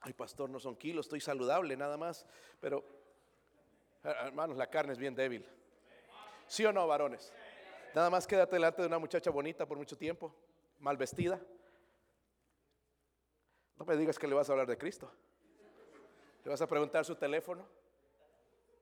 [0.01, 2.26] Ay, pastor, no son kilos, estoy saludable nada más,
[2.60, 2.84] pero
[4.03, 5.45] hermanos, la carne es bien débil.
[6.47, 7.34] ¿Sí o no, varones?
[7.93, 10.36] Nada más quédate delante de una muchacha bonita por mucho tiempo,
[10.80, 11.39] mal vestida.
[13.78, 15.12] No me digas que le vas a hablar de Cristo.
[16.43, 17.68] Le vas a preguntar su teléfono,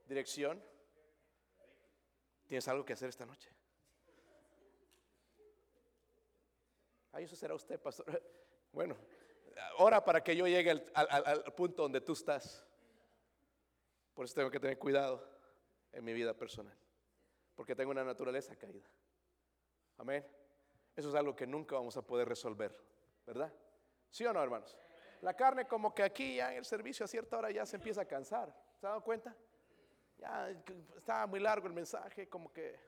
[0.08, 0.62] dirección.
[2.54, 3.50] ¿Tienes algo que hacer esta noche?
[7.12, 8.06] Ay, eso será usted, pastor.
[8.72, 8.96] Bueno,
[9.80, 12.64] ora para que yo llegue al, punto donde tú estás.
[14.14, 15.28] Por eso tengo que tener cuidado
[15.92, 16.78] en mi vida personal.
[17.56, 18.88] Porque tengo una naturaleza caída.
[19.98, 20.24] Amén.
[20.96, 22.80] Eso es algo que nunca vamos a poder resolver,
[23.26, 23.52] ¿verdad?
[24.12, 24.78] ¿Sí o no, hermanos?
[25.22, 28.02] La carne como que aquí ya en el servicio a cierta hora ya se empieza
[28.02, 28.56] a cansar.
[28.80, 29.36] ¿Se ha dado cuenta?
[30.24, 30.50] Ya
[30.96, 32.80] estaba muy largo el mensaje, como que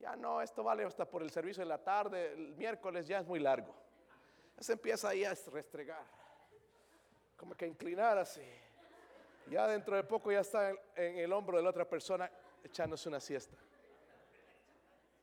[0.00, 3.26] ya no, esto vale hasta por el servicio de la tarde, el miércoles ya es
[3.26, 3.72] muy largo.
[4.58, 6.04] se empieza ahí a restregar,
[7.36, 8.42] como que inclinar así.
[9.46, 12.28] Ya dentro de poco ya está en, el hombro de la otra persona
[12.64, 13.56] echándose una siesta.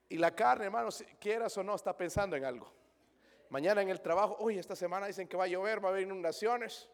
[0.08, 2.72] Y la carne, hermanos, quieras o no, está pensando en algo.
[3.50, 6.04] Mañana en el trabajo, hoy esta semana dicen que va a llover, va a haber
[6.04, 6.90] inundaciones.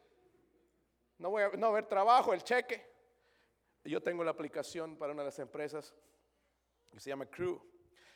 [1.20, 2.97] No voy a no haber trabajo, el cheque.
[3.84, 5.94] Yo tengo la aplicación para una de las empresas
[6.92, 7.62] que se llama Crew.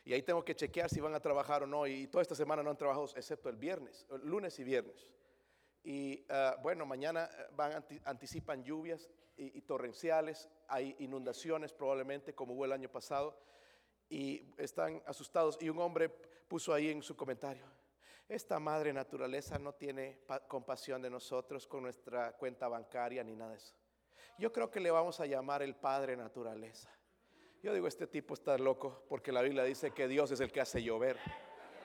[0.03, 1.85] Y ahí tengo que chequear si van a trabajar o no.
[1.85, 5.07] Y toda esta semana no han trabajado, excepto el viernes, lunes y viernes.
[5.83, 12.65] Y ah, bueno, mañana eh, van, anticipan lluvias y, torrenciales, hay inundaciones probablemente como hubo
[12.65, 13.37] el año pasado.
[14.09, 15.57] Y están asustados.
[15.61, 16.09] Y un hombre
[16.47, 17.65] puso ahí en su comentario,
[18.27, 23.57] esta madre naturaleza no tiene compasión de nosotros con nuestra cuenta bancaria ni nada de
[23.57, 23.73] eso.
[24.37, 26.89] Yo creo que le vamos a llamar el Padre Naturaleza.
[27.63, 30.61] Yo digo, este tipo está loco porque la Biblia dice que Dios es el que
[30.61, 31.19] hace llover.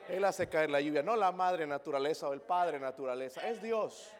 [0.09, 4.11] Él hace caer la lluvia, no la madre naturaleza o el padre naturaleza, es Dios.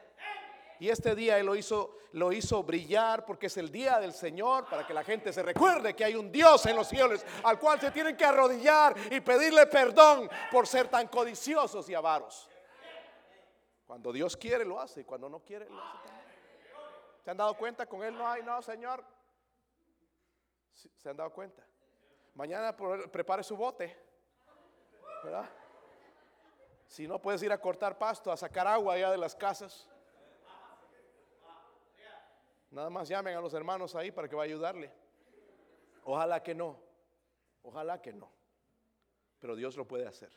[0.80, 4.66] Y este día Él lo hizo, lo hizo brillar porque es el día del Señor
[4.70, 7.80] para que la gente se recuerde que hay un Dios en los cielos al cual
[7.80, 12.48] se tienen que arrodillar y pedirle perdón por ser tan codiciosos y avaros.
[13.88, 16.27] Cuando Dios quiere lo hace y cuando no quiere lo hace.
[17.28, 17.86] ¿Se han dado cuenta?
[17.86, 19.04] Con Él no hay, no, Señor.
[20.96, 21.62] ¿Se han dado cuenta?
[22.36, 23.94] Mañana prepare su bote.
[25.26, 25.50] ¿Verdad?
[26.88, 29.90] Si no puedes ir a cortar pasto, a sacar agua allá de las casas.
[32.72, 34.90] Nada más llamen a los hermanos ahí para que va a ayudarle.
[36.06, 36.80] Ojalá que no.
[37.62, 38.32] Ojalá que no.
[39.42, 40.32] Pero Dios lo puede hacer.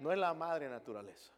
[0.00, 1.33] No es la madre naturaleza.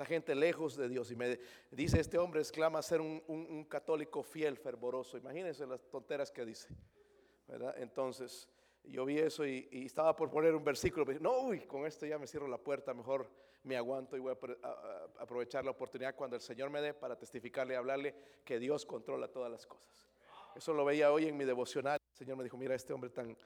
[0.00, 1.10] Esta gente lejos de Dios.
[1.10, 1.38] Y me
[1.70, 5.18] dice este hombre, exclama ser un, católico fiel, fervoroso.
[5.18, 6.68] Imagínense las tonteras que dice.
[7.46, 7.74] ¿verdad?
[7.76, 8.48] Entonces,
[8.82, 11.04] yo vi eso y, estaba por poner un versículo.
[11.20, 12.94] no, uy, con esto ya me cierro la puerta.
[12.94, 13.28] Mejor
[13.62, 17.74] me aguanto y voy a, aprovechar la oportunidad cuando el Señor me dé para testificarle
[17.74, 20.08] y hablarle que Dios controla todas las cosas.
[20.56, 21.98] Eso lo veía hoy en mi devocional.
[22.12, 23.36] El Señor me dijo, mira, este hombre tan,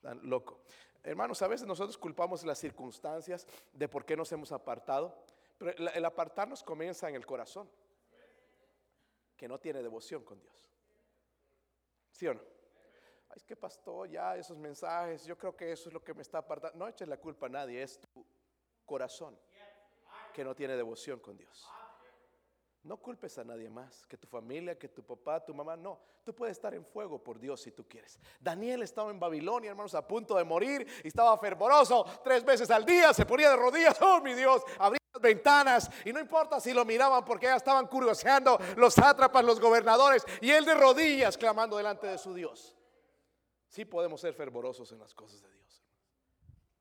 [0.00, 0.60] tan loco.
[1.02, 5.16] Hermanos, a veces nosotros culpamos las circunstancias de por qué nos hemos apartado,
[5.58, 7.70] pero el apartarnos comienza en el corazón,
[9.36, 10.54] que no tiene devoción con Dios.
[12.10, 12.40] ¿Sí o no?
[13.28, 16.22] Ay, es que pastor, ya esos mensajes, yo creo que eso es lo que me
[16.22, 16.78] está apartando.
[16.78, 18.24] No eches la culpa a nadie, es tu
[18.84, 19.38] corazón
[20.32, 21.66] que no tiene devoción con Dios.
[22.82, 25.98] No culpes a nadie más, que tu familia, que tu papá, tu mamá, no.
[26.24, 28.18] Tú puedes estar en fuego por Dios si tú quieres.
[28.38, 32.84] Daniel estaba en Babilonia, hermanos, a punto de morir, y estaba fervoroso tres veces al
[32.84, 36.84] día, se ponía de rodillas, oh mi Dios, abría ventanas, y no importa si lo
[36.84, 42.06] miraban porque ya estaban curioseando los sátrapas, los gobernadores, y él de rodillas clamando delante
[42.06, 42.76] de su Dios.
[43.68, 45.82] Sí podemos ser fervorosos en las cosas de Dios,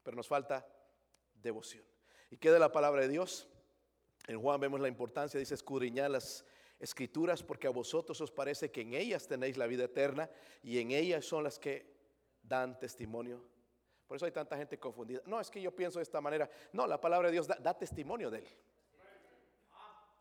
[0.03, 0.65] pero nos falta
[1.33, 1.83] devoción.
[2.29, 3.47] ¿Y qué de la palabra de Dios?
[4.27, 6.45] En Juan vemos la importancia, dice, escudriñar las
[6.79, 10.29] escrituras porque a vosotros os parece que en ellas tenéis la vida eterna
[10.61, 11.95] y en ellas son las que
[12.41, 13.54] dan testimonio.
[14.07, 15.21] Por eso hay tanta gente confundida.
[15.25, 16.49] No, es que yo pienso de esta manera.
[16.73, 18.47] No, la palabra de Dios da, testimonio de él.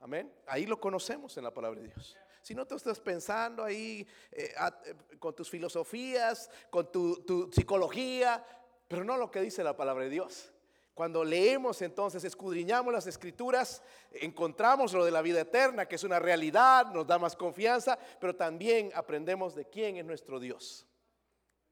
[0.01, 0.32] Amén.
[0.47, 2.16] Ahí lo conocemos en la palabra de Dios.
[2.43, 4.55] Si no te estás pensando ahí eh,
[4.87, 8.45] eh, con tus filosofías, con tu psicología,
[8.87, 10.55] pero no lo que dice la palabra de Dios.
[10.95, 13.82] Cuando leemos entonces, escudriñamos las escrituras,
[14.12, 18.37] encontramos lo de la vida eterna, que es una realidad, nos da más confianza, pero
[18.37, 20.87] también aprendemos de quién es nuestro Dios.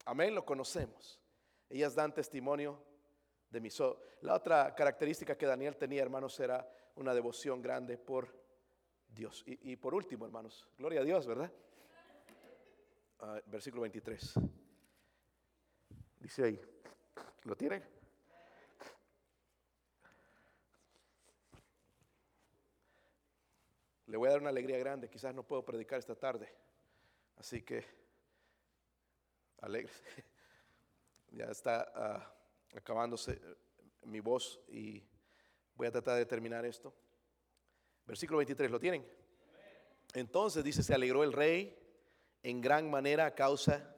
[0.04, 1.21] Amén, lo conocemos.
[1.72, 2.78] Ellas dan testimonio
[3.48, 3.98] de sol.
[4.20, 8.28] La otra característica que Daniel tenía, hermanos, era una devoción grande por
[9.08, 9.42] Dios.
[9.46, 11.50] Y, por último, hermanos, gloria a Dios, ¿verdad?
[13.20, 14.34] Ah, versículo 23.
[16.20, 16.60] Dice ahí,
[17.44, 17.82] ¿lo tienen?
[24.06, 26.54] Le voy a dar una alegría grande, quizás no puedo predicar esta tarde.
[27.36, 27.82] Así que,
[29.62, 29.90] alegre.
[31.32, 32.34] Ya está ah,
[32.74, 33.56] acabándose eh,
[34.04, 35.02] mi voz y
[35.74, 36.94] voy a tratar de terminar esto.
[38.06, 39.06] Versículo 23, ¿lo tienen?
[40.14, 41.78] Entonces dice, se alegró el rey
[42.42, 43.96] en gran manera a causa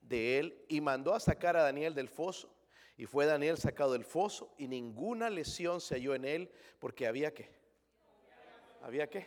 [0.00, 2.54] de él y mandó a sacar a Daniel del foso.
[2.96, 7.34] Y fue Daniel sacado del foso y ninguna lesión se halló en él porque había
[7.34, 7.64] que
[8.84, 9.26] ¿Había qué?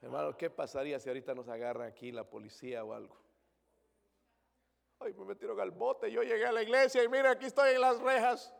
[0.00, 3.23] Hermano, ¿qué pasaría si ahorita nos agarra aquí la policía o algo?
[5.04, 7.80] Ay, me metieron al bote, yo llegué a la iglesia y mira, aquí estoy en
[7.82, 8.54] las rejas.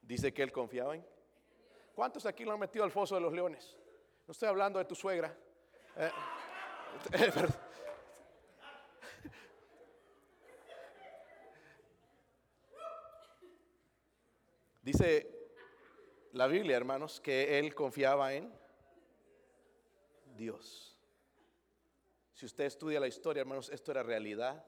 [0.00, 1.04] Dice que él confiaba en.
[1.92, 3.76] ¿Cuántos aquí lo han metido al foso de los leones?
[4.28, 5.36] No estoy hablando de tu suegra.
[5.96, 6.10] Eh,
[14.82, 15.28] Dice
[16.32, 18.56] la Biblia, hermanos, que él confiaba en
[20.36, 20.96] Dios.
[22.34, 24.64] Si usted estudia la historia, hermanos, esto era realidad.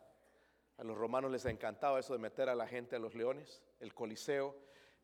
[0.78, 3.94] A los romanos les encantaba eso de meter a la gente a los leones, el
[3.94, 4.54] coliseo,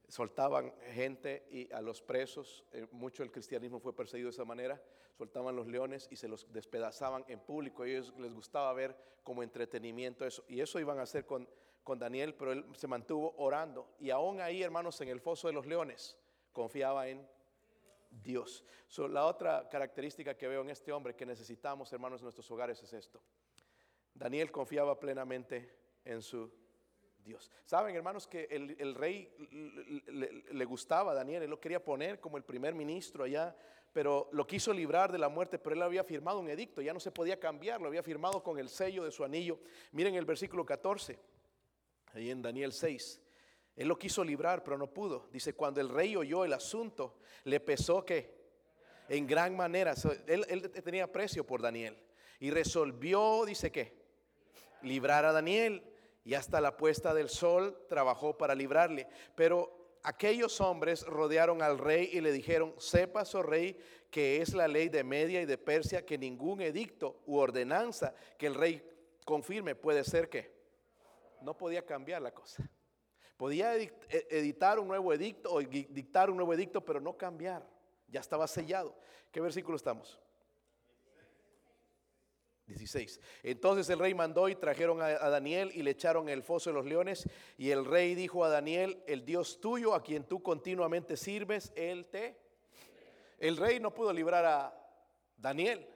[0.08, 4.82] soltaban gente y a los presos, eh, mucho el cristianismo fue perseguido de esa manera,
[5.16, 7.82] soltaban los leones y se los despedazaban en público.
[7.82, 10.44] A ellos les gustaba ver como entretenimiento eso.
[10.48, 11.48] Y eso iban a hacer con,
[11.82, 13.94] con Daniel, pero él se mantuvo orando.
[13.98, 16.18] Y aún ahí, hermanos, en el foso de los leones,
[16.52, 17.26] confiaba en
[18.10, 18.64] Dios.
[19.08, 22.92] la otra característica que veo en este hombre que necesitamos, hermanos, en nuestros hogares es
[22.92, 23.22] esto.
[24.14, 26.50] Daniel confiaba plenamente en su
[27.24, 27.50] Dios.
[27.64, 29.32] Saben, hermanos, que el, rey
[30.50, 33.56] le, gustaba a Daniel, él lo quería poner como el primer ministro allá,
[33.92, 37.00] pero lo quiso librar de la muerte, pero él había firmado un edicto, ya no
[37.00, 39.60] se podía cambiar, lo había firmado con el sello de su anillo.
[39.92, 41.18] Miren el versículo 14,
[42.14, 43.20] ahí en Daniel 6.
[43.76, 45.28] Él lo quiso librar, pero no pudo.
[45.32, 48.42] Dice, cuando el rey oyó el asunto, le pesó que
[49.08, 49.94] en gran manera,
[50.26, 51.96] él, tenía precio por Daniel.
[52.40, 54.01] Y resolvió, dice que,
[54.82, 55.82] librar a Daniel.
[56.24, 59.08] Y hasta la puesta del sol trabajó para librarle.
[59.34, 63.76] Pero aquellos hombres rodearon al rey y le dijeron, sepas, oh rey,
[64.10, 68.46] que es la ley de Media y de Persia, que ningún edicto u ordenanza que
[68.46, 68.88] el rey
[69.24, 70.52] confirme puede ser que
[71.40, 72.68] no podía cambiar la cosa.
[73.36, 73.92] Podía e,
[74.30, 77.66] editar un nuevo edicto o dictar un nuevo edicto, pero no cambiar.
[78.08, 78.94] Ya estaba sellado.
[79.32, 80.20] ¿Qué versículo estamos?
[82.72, 83.20] 16.
[83.42, 86.86] Entonces el rey mandó y trajeron a, Daniel y le echaron el foso de los
[86.86, 87.28] leones.
[87.56, 92.06] Y el rey dijo a Daniel, el Dios tuyo a quien tú continuamente sirves, él
[92.06, 92.36] te...
[93.38, 94.74] El rey no pudo librar a
[95.36, 95.86] Daniel.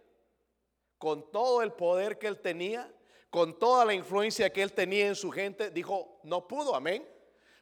[0.98, 2.92] Con todo el poder que él tenía,
[3.30, 7.06] con toda la influencia que él tenía en su gente, dijo, no pudo, amén.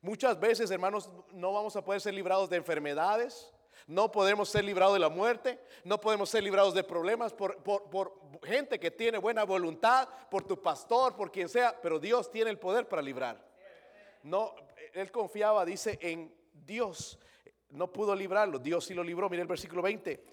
[0.01, 3.54] Muchas veces, hermanos, no vamos a poder ser librados de enfermedades,
[3.87, 7.59] no podemos ser librados de la muerte, no podemos ser librados de problemas por,
[8.43, 12.59] gente que tiene buena voluntad, por tu pastor, por quien sea, pero Dios tiene el
[12.59, 13.47] poder para librar.
[14.23, 14.55] No,
[14.93, 17.19] él confiaba, dice, en Dios.
[17.71, 19.29] No pudo librarlo, Dios sí lo libró.
[19.29, 20.25] Mire el versículo 20,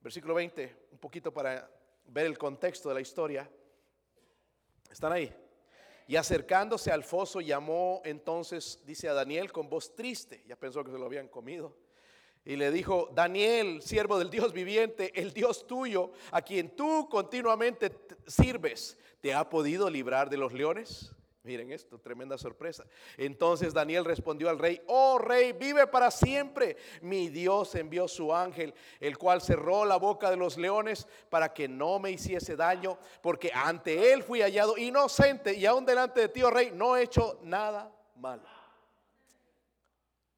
[0.00, 1.68] versículo 20, un poquito para
[2.04, 3.50] ver el contexto de la historia.
[4.90, 5.32] ¿Están ahí?
[6.06, 10.90] Y acercándose al foso llamó entonces, dice a Daniel con voz triste, ya pensó que
[10.90, 11.74] se lo habían comido
[12.44, 17.92] y le dijo, Daniel, siervo del Dios viviente, el Dios tuyo, a quien tú continuamente
[18.26, 21.14] sirves, ¿te ha podido librar de los leones?
[21.42, 22.84] Miren esto, tremenda sorpresa.
[23.16, 26.76] Entonces Daniel respondió al rey, oh rey, vive para siempre.
[27.00, 31.66] Mi Dios envió su ángel, el cual cerró la boca de los leones para que
[31.66, 36.42] no me hiciese daño, porque ante él fui hallado inocente y aún delante de ti,
[36.42, 38.44] oh rey, no he hecho nada malo.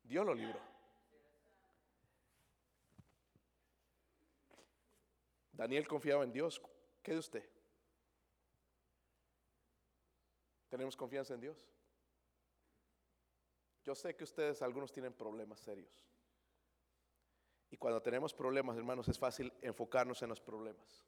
[0.04, 0.71] Dios lo libró.
[5.52, 6.60] Daniel confiaba en Dios.
[7.02, 7.48] ¿Qué de usted?
[10.68, 11.68] ¿Tenemos confianza en Dios?
[13.84, 16.08] Yo sé que ustedes, algunos tienen problemas serios.
[17.70, 21.06] Y cuando tenemos problemas, hermanos, es fácil enfocarnos en los problemas,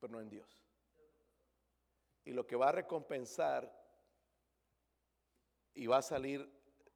[0.00, 0.64] pero no en Dios.
[2.24, 3.70] Y lo que va a recompensar
[5.74, 6.48] y va a salir,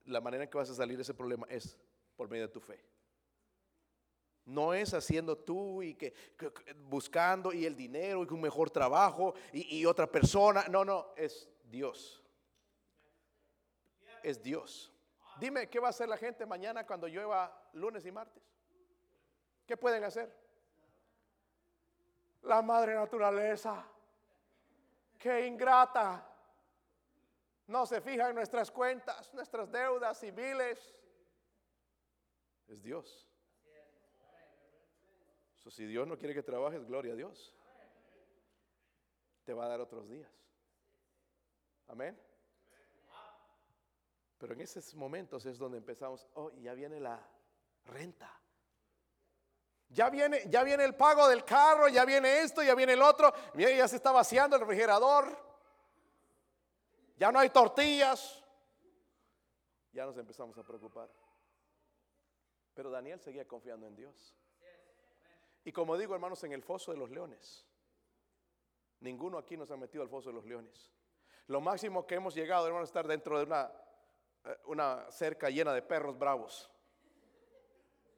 [0.04, 1.76] la manera en que vas a salir de ese problema es
[2.16, 2.82] por medio de tu fe.
[4.48, 6.14] No es haciendo tú y que,
[6.88, 10.64] buscando y el dinero y un mejor trabajo y, y otra persona.
[10.70, 12.24] No, no, es Dios.
[14.22, 14.90] Es Dios.
[15.38, 18.42] Dime, ¿qué va a hacer la gente mañana cuando llueva lunes y martes?
[19.66, 20.34] ¿Qué pueden hacer?
[22.40, 23.84] La madre naturaleza.
[25.18, 26.26] Qué ingrata.
[27.66, 30.94] No se fija en nuestras cuentas, nuestras deudas civiles.
[32.66, 33.27] Es Dios
[35.70, 37.54] si Dios no quiere que trabajes, gloria a Dios.
[39.44, 40.30] Te va a dar otros días.
[41.88, 42.18] Amén.
[44.38, 47.20] Pero en esos momentos es donde empezamos, oh, ya viene la
[47.86, 48.32] renta.
[49.88, 53.32] Ya viene, ya viene el pago del carro, ya viene esto, ya viene el otro.
[53.54, 55.36] Ya se está vaciando el refrigerador.
[57.16, 58.44] Ya no hay tortillas.
[59.92, 61.10] Ya nos empezamos a preocupar.
[62.74, 64.36] Pero Daniel seguía confiando en Dios.
[65.68, 67.66] Y como digo, hermanos, en el foso de los leones.
[69.00, 70.90] Ninguno aquí nos ha metido al foso de los leones.
[71.46, 73.70] Lo máximo que hemos llegado, hermanos, es estar dentro de una,
[74.46, 76.70] eh, una cerca llena de perros bravos.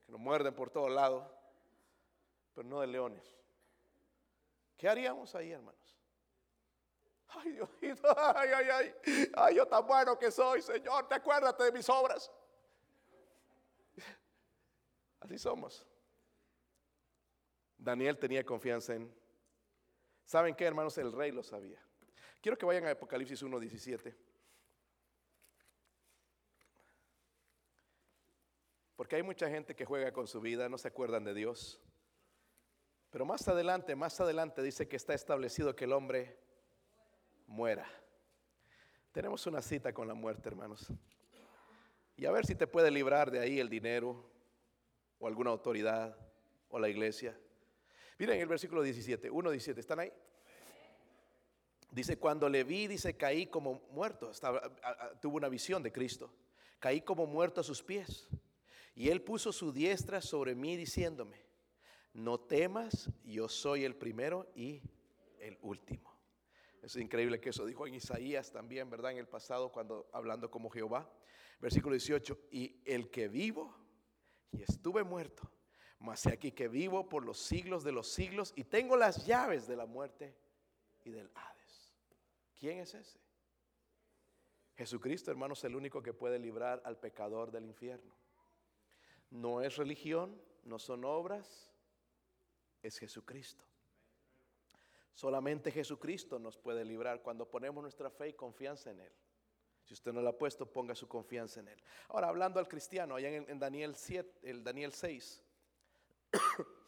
[0.07, 1.28] Que nos muerden por todos lados.
[2.55, 3.36] Pero no de leones.
[4.76, 5.98] ¿Qué haríamos ahí, hermanos?
[7.30, 9.31] Ay, Diosito, ay, ay, ay.
[9.35, 11.09] Ay, yo tan bueno que soy, Señor.
[11.09, 12.31] Te acuérdate de mis obras.
[15.18, 15.90] Así somos.
[17.81, 19.12] Daniel tenía confianza en...
[20.24, 20.97] ¿Saben qué, hermanos?
[20.98, 21.81] El rey lo sabía.
[22.40, 24.15] Quiero que vayan a Apocalipsis 1.17.
[28.97, 31.81] Porque hay mucha gente que juega con su vida, no se acuerdan de Dios.
[33.09, 36.39] Pero más adelante, más adelante dice que está establecido que el hombre
[37.47, 37.86] muera.
[39.11, 40.93] Tenemos una cita con la muerte, hermanos.
[42.15, 44.31] Y a ver si te puede librar de ahí el dinero
[45.19, 46.16] o alguna autoridad
[46.69, 47.36] o la iglesia.
[48.20, 50.12] Miren el versículo 17, 1, 17, ¿están ahí?
[51.90, 54.30] Dice, cuando le vi, dice, caí como muerto.
[55.22, 56.30] tuvo una visión de Cristo.
[56.80, 58.28] Caí como muerto a sus pies.
[58.94, 61.47] Y él puso su diestra sobre mí diciéndome,
[62.12, 64.82] no temas, yo soy el primero y
[65.38, 66.14] el último.
[66.82, 69.12] Es increíble que eso dijo en Isaías también, ¿verdad?
[69.12, 71.10] En el pasado, cuando hablando como Jehová.
[71.59, 73.74] Versículo 18, y el que vivo
[74.52, 75.51] y estuve muerto,
[76.01, 79.77] mas aquí que vivo por los siglos de los siglos y tengo las llaves de
[79.77, 80.35] la muerte
[81.05, 81.94] y del Hades.
[82.59, 83.18] ¿Quién es ese?
[84.77, 88.14] Jesucristo, hermanos, es el único que puede librar al pecador del infierno.
[89.31, 91.70] No es religión, no son obras,
[92.82, 93.64] es Jesucristo.
[95.12, 99.12] Solamente Jesucristo nos puede librar cuando ponemos nuestra fe y confianza en Él.
[99.85, 101.82] Si usted no lo ha puesto, ponga su confianza en Él.
[102.09, 105.43] Ahora, hablando al cristiano, allá en, Daniel 7, el Daniel 6,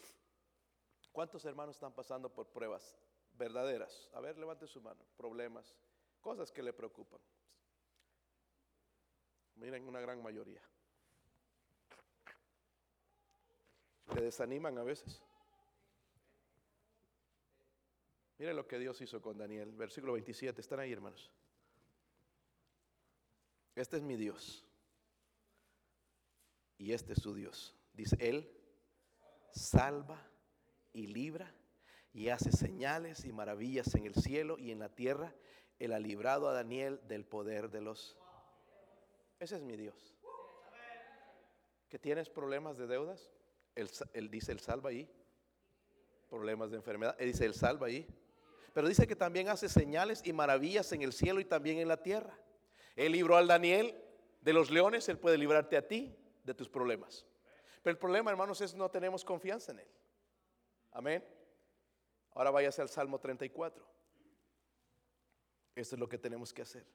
[1.12, 2.98] ¿cuántos hermanos están pasando por pruebas
[3.34, 4.10] verdaderas?
[4.14, 5.04] A ver, levante su mano.
[5.16, 5.76] Problemas,
[6.20, 7.20] cosas que le preocupan.
[9.56, 10.62] Miren, una gran mayoría.
[14.14, 15.22] Le desaniman a veces.
[18.38, 19.72] Miren lo que Dios hizo con Daniel.
[19.72, 20.60] Versículo 27.
[20.60, 21.30] Están ahí, hermanos.
[23.74, 24.64] Este es mi Dios.
[26.78, 27.76] Y este es su Dios.
[27.94, 28.61] Dice, Él
[29.52, 30.20] salva
[30.92, 31.52] y libra
[32.12, 35.34] y hace señales y maravillas en el cielo y en la tierra.
[35.78, 38.16] Él ha librado a Daniel del poder de los...
[39.40, 40.14] Ese es mi Dios.
[41.88, 43.30] ¿Que tienes problemas de deudas?
[43.74, 45.08] Él, dice, Él salva ahí.
[46.28, 47.16] Problemas de enfermedad.
[47.18, 48.06] Él dice, Él salva ahí.
[48.72, 52.02] Pero dice que también hace señales y maravillas en el cielo y también en la
[52.02, 52.38] tierra.
[52.96, 53.94] Él libró al Daniel
[54.40, 56.14] de los leones, Él puede librarte a ti
[56.44, 57.26] de tus problemas.
[57.82, 59.88] Pero el problema, hermanos, es no tenemos confianza en Él.
[60.92, 61.24] Amén.
[62.34, 63.84] Ahora váyase al Salmo 34.
[65.74, 66.86] Esto es lo que tenemos que hacer.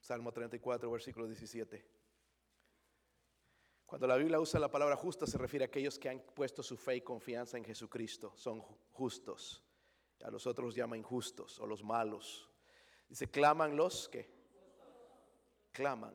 [0.00, 1.84] Salmo 34, versículo 17.
[3.84, 6.76] Cuando la Biblia usa la palabra justa se refiere a aquellos que han puesto su
[6.76, 8.32] fe y confianza en Jesucristo.
[8.36, 8.60] Son
[8.92, 9.64] justos.
[10.22, 12.48] A los otros llaman injustos o los malos.
[13.08, 14.37] Dice, claman los que
[15.78, 16.12] claman.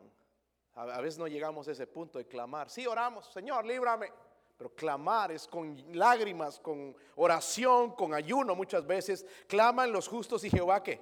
[0.76, 2.70] A veces no llegamos a ese punto de clamar.
[2.70, 4.12] Sí, oramos, Señor, líbrame.
[4.58, 9.26] Pero clamar es con lágrimas, con oración, con ayuno muchas veces.
[9.48, 11.00] Claman los justos y Jehová qué.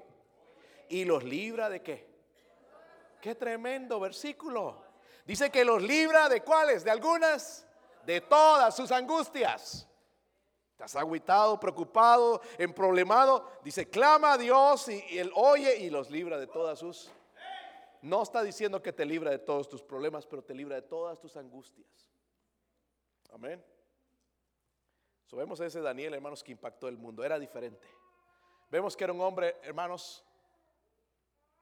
[0.89, 2.07] Y los libra de qué.
[3.19, 4.83] Qué tremendo versículo.
[5.25, 7.65] Dice que los libra de cuáles, de algunas,
[8.05, 9.87] de todas sus angustias.
[10.73, 13.49] Estás agüitado, preocupado, emproblemado.
[13.63, 17.11] Dice, clama a Dios y, Él oye y los libra de todas sus.
[18.01, 21.19] No está diciendo que te libra de todos tus problemas, pero te libra de todas
[21.19, 21.87] tus angustias.
[23.31, 23.63] Amén.
[25.27, 27.23] So, vemos a ese Daniel, hermanos, que impactó el mundo.
[27.23, 27.87] Era diferente.
[28.69, 30.25] Vemos que era un hombre, hermanos,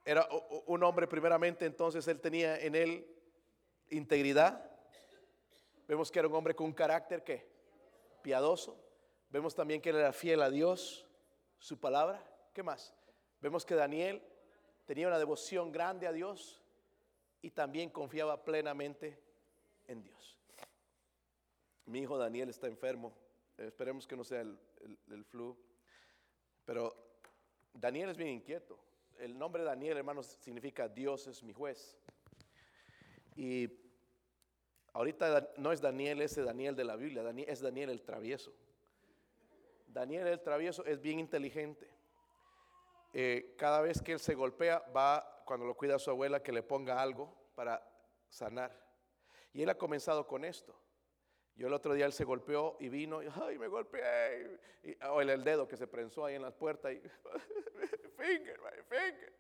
[0.06, 0.28] era
[0.66, 3.07] un hombre primeramente, entonces él tenía en él
[3.90, 4.72] integridad.
[5.88, 7.48] Vemos que era un hombre con un carácter que
[8.22, 8.80] piadoso.
[9.30, 11.06] Vemos también que él era fiel a Dios,
[11.57, 12.24] su palabra.
[12.53, 12.95] ¿Qué más?
[13.41, 14.24] Vemos que Daniel
[14.90, 16.60] tenía una devoción grande a Dios
[17.44, 19.20] y también confiaba plenamente
[19.86, 20.36] en Dios.
[21.86, 23.14] Mi hijo Daniel está enfermo.
[23.56, 25.56] Esperemos que no sea el, flu.
[26.66, 26.95] Pero
[27.72, 28.80] Daniel es bien inquieto.
[29.20, 31.95] El nombre Daniel, hermanos, significa Dios es mi juez.
[33.36, 33.70] Y
[34.94, 38.52] ahorita no es Daniel ese Daniel de la Biblia, es Daniel el travieso.
[39.86, 41.98] Daniel el travieso es bien inteligente.
[43.14, 46.61] Eh, cada vez que él se golpea, va cuando lo cuida su abuela que le
[46.61, 47.84] ponga algo para
[48.30, 48.72] sanar.
[49.52, 50.80] Y él ha comenzado con esto.
[51.56, 54.60] Yo el otro día él se golpeó y vino, y, ay, me golpeé.
[55.10, 56.99] o el, dedo que se prensó ahí en la puerta y,
[58.18, 59.34] finger, my finger.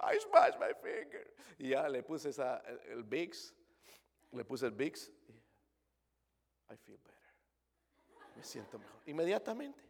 [0.00, 1.34] I smashed my finger.
[1.58, 3.54] Y ya le puse el, el Biggs,
[4.32, 5.10] le puse el Biggs.
[6.70, 7.16] I feel better.
[8.36, 9.00] Me siento mejor.
[9.06, 9.85] Inmediatamente.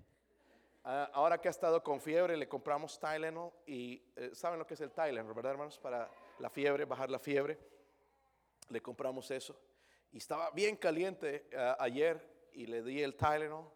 [0.89, 4.75] Ah, ahora que ha estado con fiebre, le compramos Tylenol y eh, ¿saben lo que
[4.75, 5.81] es el Tylenol, verdad, hermanos?
[5.81, 6.09] Para
[6.39, 7.59] la fiebre, bajar la fiebre.
[8.69, 9.61] Le compramos eso.
[10.13, 13.69] Y estaba bien caliente ah, ayer y le di el Tylenol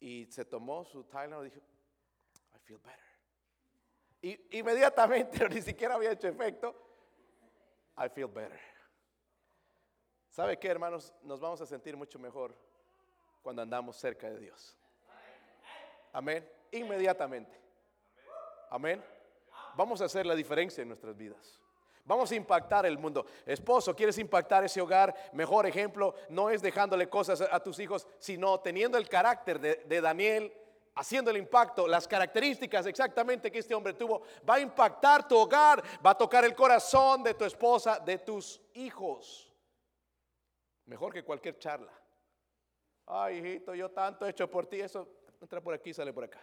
[0.00, 1.60] y se tomó su Tylenol y dijo,
[2.54, 2.98] I feel better.
[4.22, 6.74] Y inmediatamente, ni siquiera había hecho efecto,
[7.98, 8.58] I feel better.
[10.30, 11.12] ¿Sabe qué, hermanos?
[11.20, 12.56] Nos vamos a sentir mucho mejor
[13.42, 14.78] cuando andamos cerca de Dios.
[16.16, 16.50] Amén.
[16.72, 17.60] Inmediatamente.
[18.70, 19.04] Amén.
[19.74, 21.60] Vamos a hacer la diferencia en nuestras vidas.
[22.06, 23.26] Vamos a impactar el mundo.
[23.44, 25.14] Esposo, ¿quieres impactar ese hogar?
[25.34, 30.50] Mejor ejemplo no es dejándole cosas a tus hijos, sino teniendo el carácter de, Daniel,
[30.94, 35.84] haciendo el impacto, las características exactamente que este hombre tuvo, va a impactar tu hogar,
[36.04, 39.54] va a tocar el corazón de tu esposa, de tus hijos.
[40.86, 41.92] Mejor que cualquier charla.
[43.04, 46.40] Ay, hijito, yo tanto he hecho por ti, eso entra por aquí, sale por acá.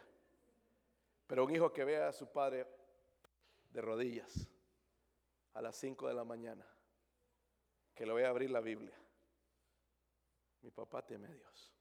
[1.28, 2.66] Pero un hijo que vea a su padre
[3.70, 4.48] de rodillas
[5.54, 6.66] a las 5 de la mañana,
[7.94, 8.98] que le voy a abrir la Biblia.
[10.62, 11.74] Mi papá teme a Dios.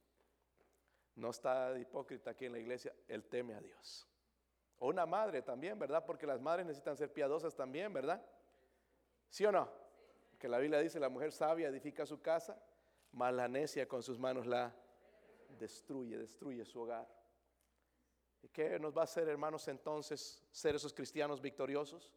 [1.14, 4.08] No está hipócrita aquí en la iglesia, él teme a Dios.
[4.78, 6.04] O una madre también, ¿verdad?
[6.04, 8.20] Porque las madres necesitan ser piadosas también, ¿verdad?
[9.28, 9.70] ¿Sí o no?
[10.40, 12.60] Que la Biblia dice, la mujer sabia edifica su casa,
[13.12, 14.74] mas la necia con sus manos la
[15.62, 17.08] destruye, destruye su hogar.
[18.42, 22.12] ¿Y qué nos va a hacer, hermanos, entonces ser esos cristianos victoriosos?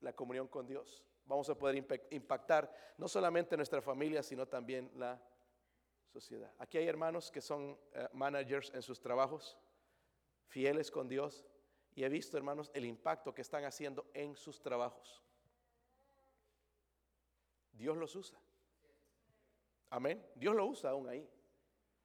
[0.00, 1.04] La comunión con Dios.
[1.26, 5.20] Vamos a poder impactar no solamente nuestra familia, sino también la
[6.06, 6.52] sociedad.
[6.58, 9.58] Aquí hay hermanos que son eh, managers en sus trabajos,
[10.46, 11.44] fieles con Dios,
[11.94, 15.22] y he visto, hermanos, el impacto que están haciendo en sus trabajos.
[17.72, 18.38] Dios los usa.
[19.90, 20.24] Amén.
[20.34, 21.28] Dios lo usa aún ahí.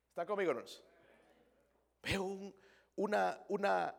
[0.09, 0.83] ¿Está conmigo, hermanos?
[2.03, 2.53] Veo
[2.95, 3.95] una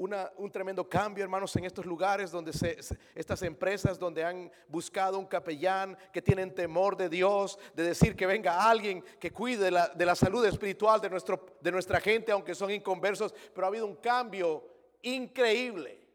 [0.00, 2.78] un tremendo cambio, hermanos, en estos lugares donde se,
[3.14, 8.24] estas empresas donde han buscado un capellán que tienen temor de Dios, de decir que
[8.24, 12.32] venga alguien que cuide de la, de la salud espiritual de, nuestro, de nuestra gente,
[12.32, 14.64] aunque son inconversos, pero ha habido un cambio
[15.02, 16.08] increíble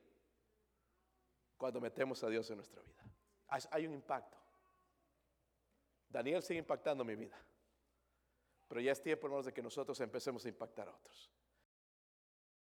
[1.55, 3.03] cuando metemos a Dios en nuestra vida.
[3.69, 4.35] Hay un impacto.
[6.09, 7.37] Daniel sigue impactando mi vida,
[8.75, 11.31] pero ya es tiempo, hermanos, de que nosotros empecemos a impactar a otros.